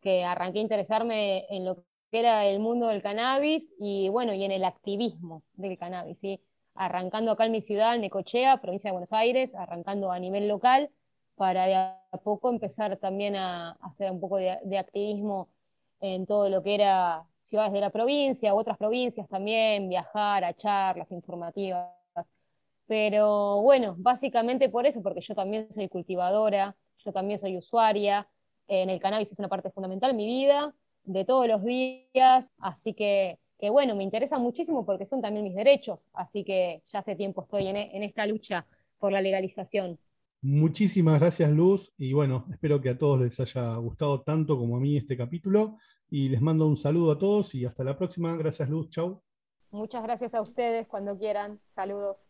que 0.00 0.24
arranqué 0.24 0.58
a 0.58 0.62
interesarme 0.62 1.46
en 1.48 1.64
lo 1.64 1.76
que 2.10 2.18
era 2.20 2.46
el 2.46 2.60
mundo 2.60 2.88
del 2.88 3.02
cannabis 3.02 3.72
y 3.78 4.08
bueno, 4.10 4.34
y 4.34 4.44
en 4.44 4.52
el 4.52 4.64
activismo 4.64 5.42
del 5.54 5.78
cannabis, 5.78 6.18
¿sí? 6.20 6.40
Arrancando 6.74 7.32
acá 7.32 7.46
en 7.46 7.52
mi 7.52 7.62
ciudad, 7.62 7.94
en 7.94 8.02
Necochea, 8.02 8.60
provincia 8.60 8.88
de 8.88 8.92
Buenos 8.92 9.12
Aires, 9.12 9.54
arrancando 9.54 10.12
a 10.12 10.18
nivel 10.18 10.48
local, 10.48 10.90
para 11.36 11.66
de 11.66 11.74
a 11.76 12.00
poco 12.22 12.50
empezar 12.50 12.96
también 12.98 13.36
a, 13.36 13.72
hacer 13.82 14.10
un 14.10 14.20
poco 14.20 14.36
de, 14.36 14.58
de, 14.64 14.78
activismo 14.78 15.48
en 16.00 16.26
todo 16.26 16.48
lo 16.50 16.62
que 16.62 16.74
era 16.74 17.24
ciudades 17.42 17.72
de 17.72 17.80
la 17.80 17.90
provincia, 17.90 18.54
u 18.54 18.58
otras 18.58 18.78
provincias 18.78 19.28
también, 19.28 19.88
viajar 19.88 20.44
a 20.44 20.54
charlas 20.54 21.10
informativas 21.12 21.99
pero 22.90 23.62
bueno, 23.62 23.94
básicamente 23.98 24.68
por 24.68 24.84
eso, 24.84 25.00
porque 25.00 25.20
yo 25.20 25.36
también 25.36 25.72
soy 25.72 25.88
cultivadora, 25.88 26.74
yo 27.04 27.12
también 27.12 27.38
soy 27.38 27.56
usuaria, 27.56 28.28
en 28.66 28.90
el 28.90 28.98
cannabis 28.98 29.30
es 29.30 29.38
una 29.38 29.46
parte 29.46 29.70
fundamental 29.70 30.10
de 30.10 30.16
mi 30.16 30.26
vida, 30.26 30.74
de 31.04 31.24
todos 31.24 31.46
los 31.46 31.62
días, 31.62 32.52
así 32.58 32.92
que, 32.94 33.38
bueno, 33.70 33.94
me 33.94 34.02
interesa 34.02 34.40
muchísimo 34.40 34.84
porque 34.84 35.06
son 35.06 35.22
también 35.22 35.44
mis 35.44 35.54
derechos, 35.54 36.00
así 36.14 36.42
que 36.42 36.82
ya 36.92 36.98
hace 36.98 37.14
tiempo 37.14 37.42
estoy 37.42 37.68
en, 37.68 37.76
en 37.76 38.02
esta 38.02 38.26
lucha 38.26 38.66
por 38.98 39.12
la 39.12 39.20
legalización. 39.20 39.96
Muchísimas 40.42 41.20
gracias 41.20 41.48
Luz 41.52 41.92
y 41.96 42.12
bueno, 42.12 42.46
espero 42.50 42.80
que 42.80 42.88
a 42.88 42.98
todos 42.98 43.20
les 43.20 43.38
haya 43.38 43.76
gustado 43.76 44.22
tanto 44.22 44.58
como 44.58 44.78
a 44.78 44.80
mí 44.80 44.96
este 44.96 45.16
capítulo 45.16 45.76
y 46.10 46.28
les 46.28 46.40
mando 46.40 46.66
un 46.66 46.76
saludo 46.76 47.12
a 47.12 47.18
todos 47.18 47.54
y 47.54 47.64
hasta 47.64 47.84
la 47.84 47.96
próxima. 47.96 48.36
Gracias 48.36 48.68
Luz, 48.68 48.90
chau. 48.90 49.22
Muchas 49.70 50.02
gracias 50.02 50.34
a 50.34 50.42
ustedes 50.42 50.88
cuando 50.88 51.16
quieran. 51.16 51.60
Saludos. 51.76 52.29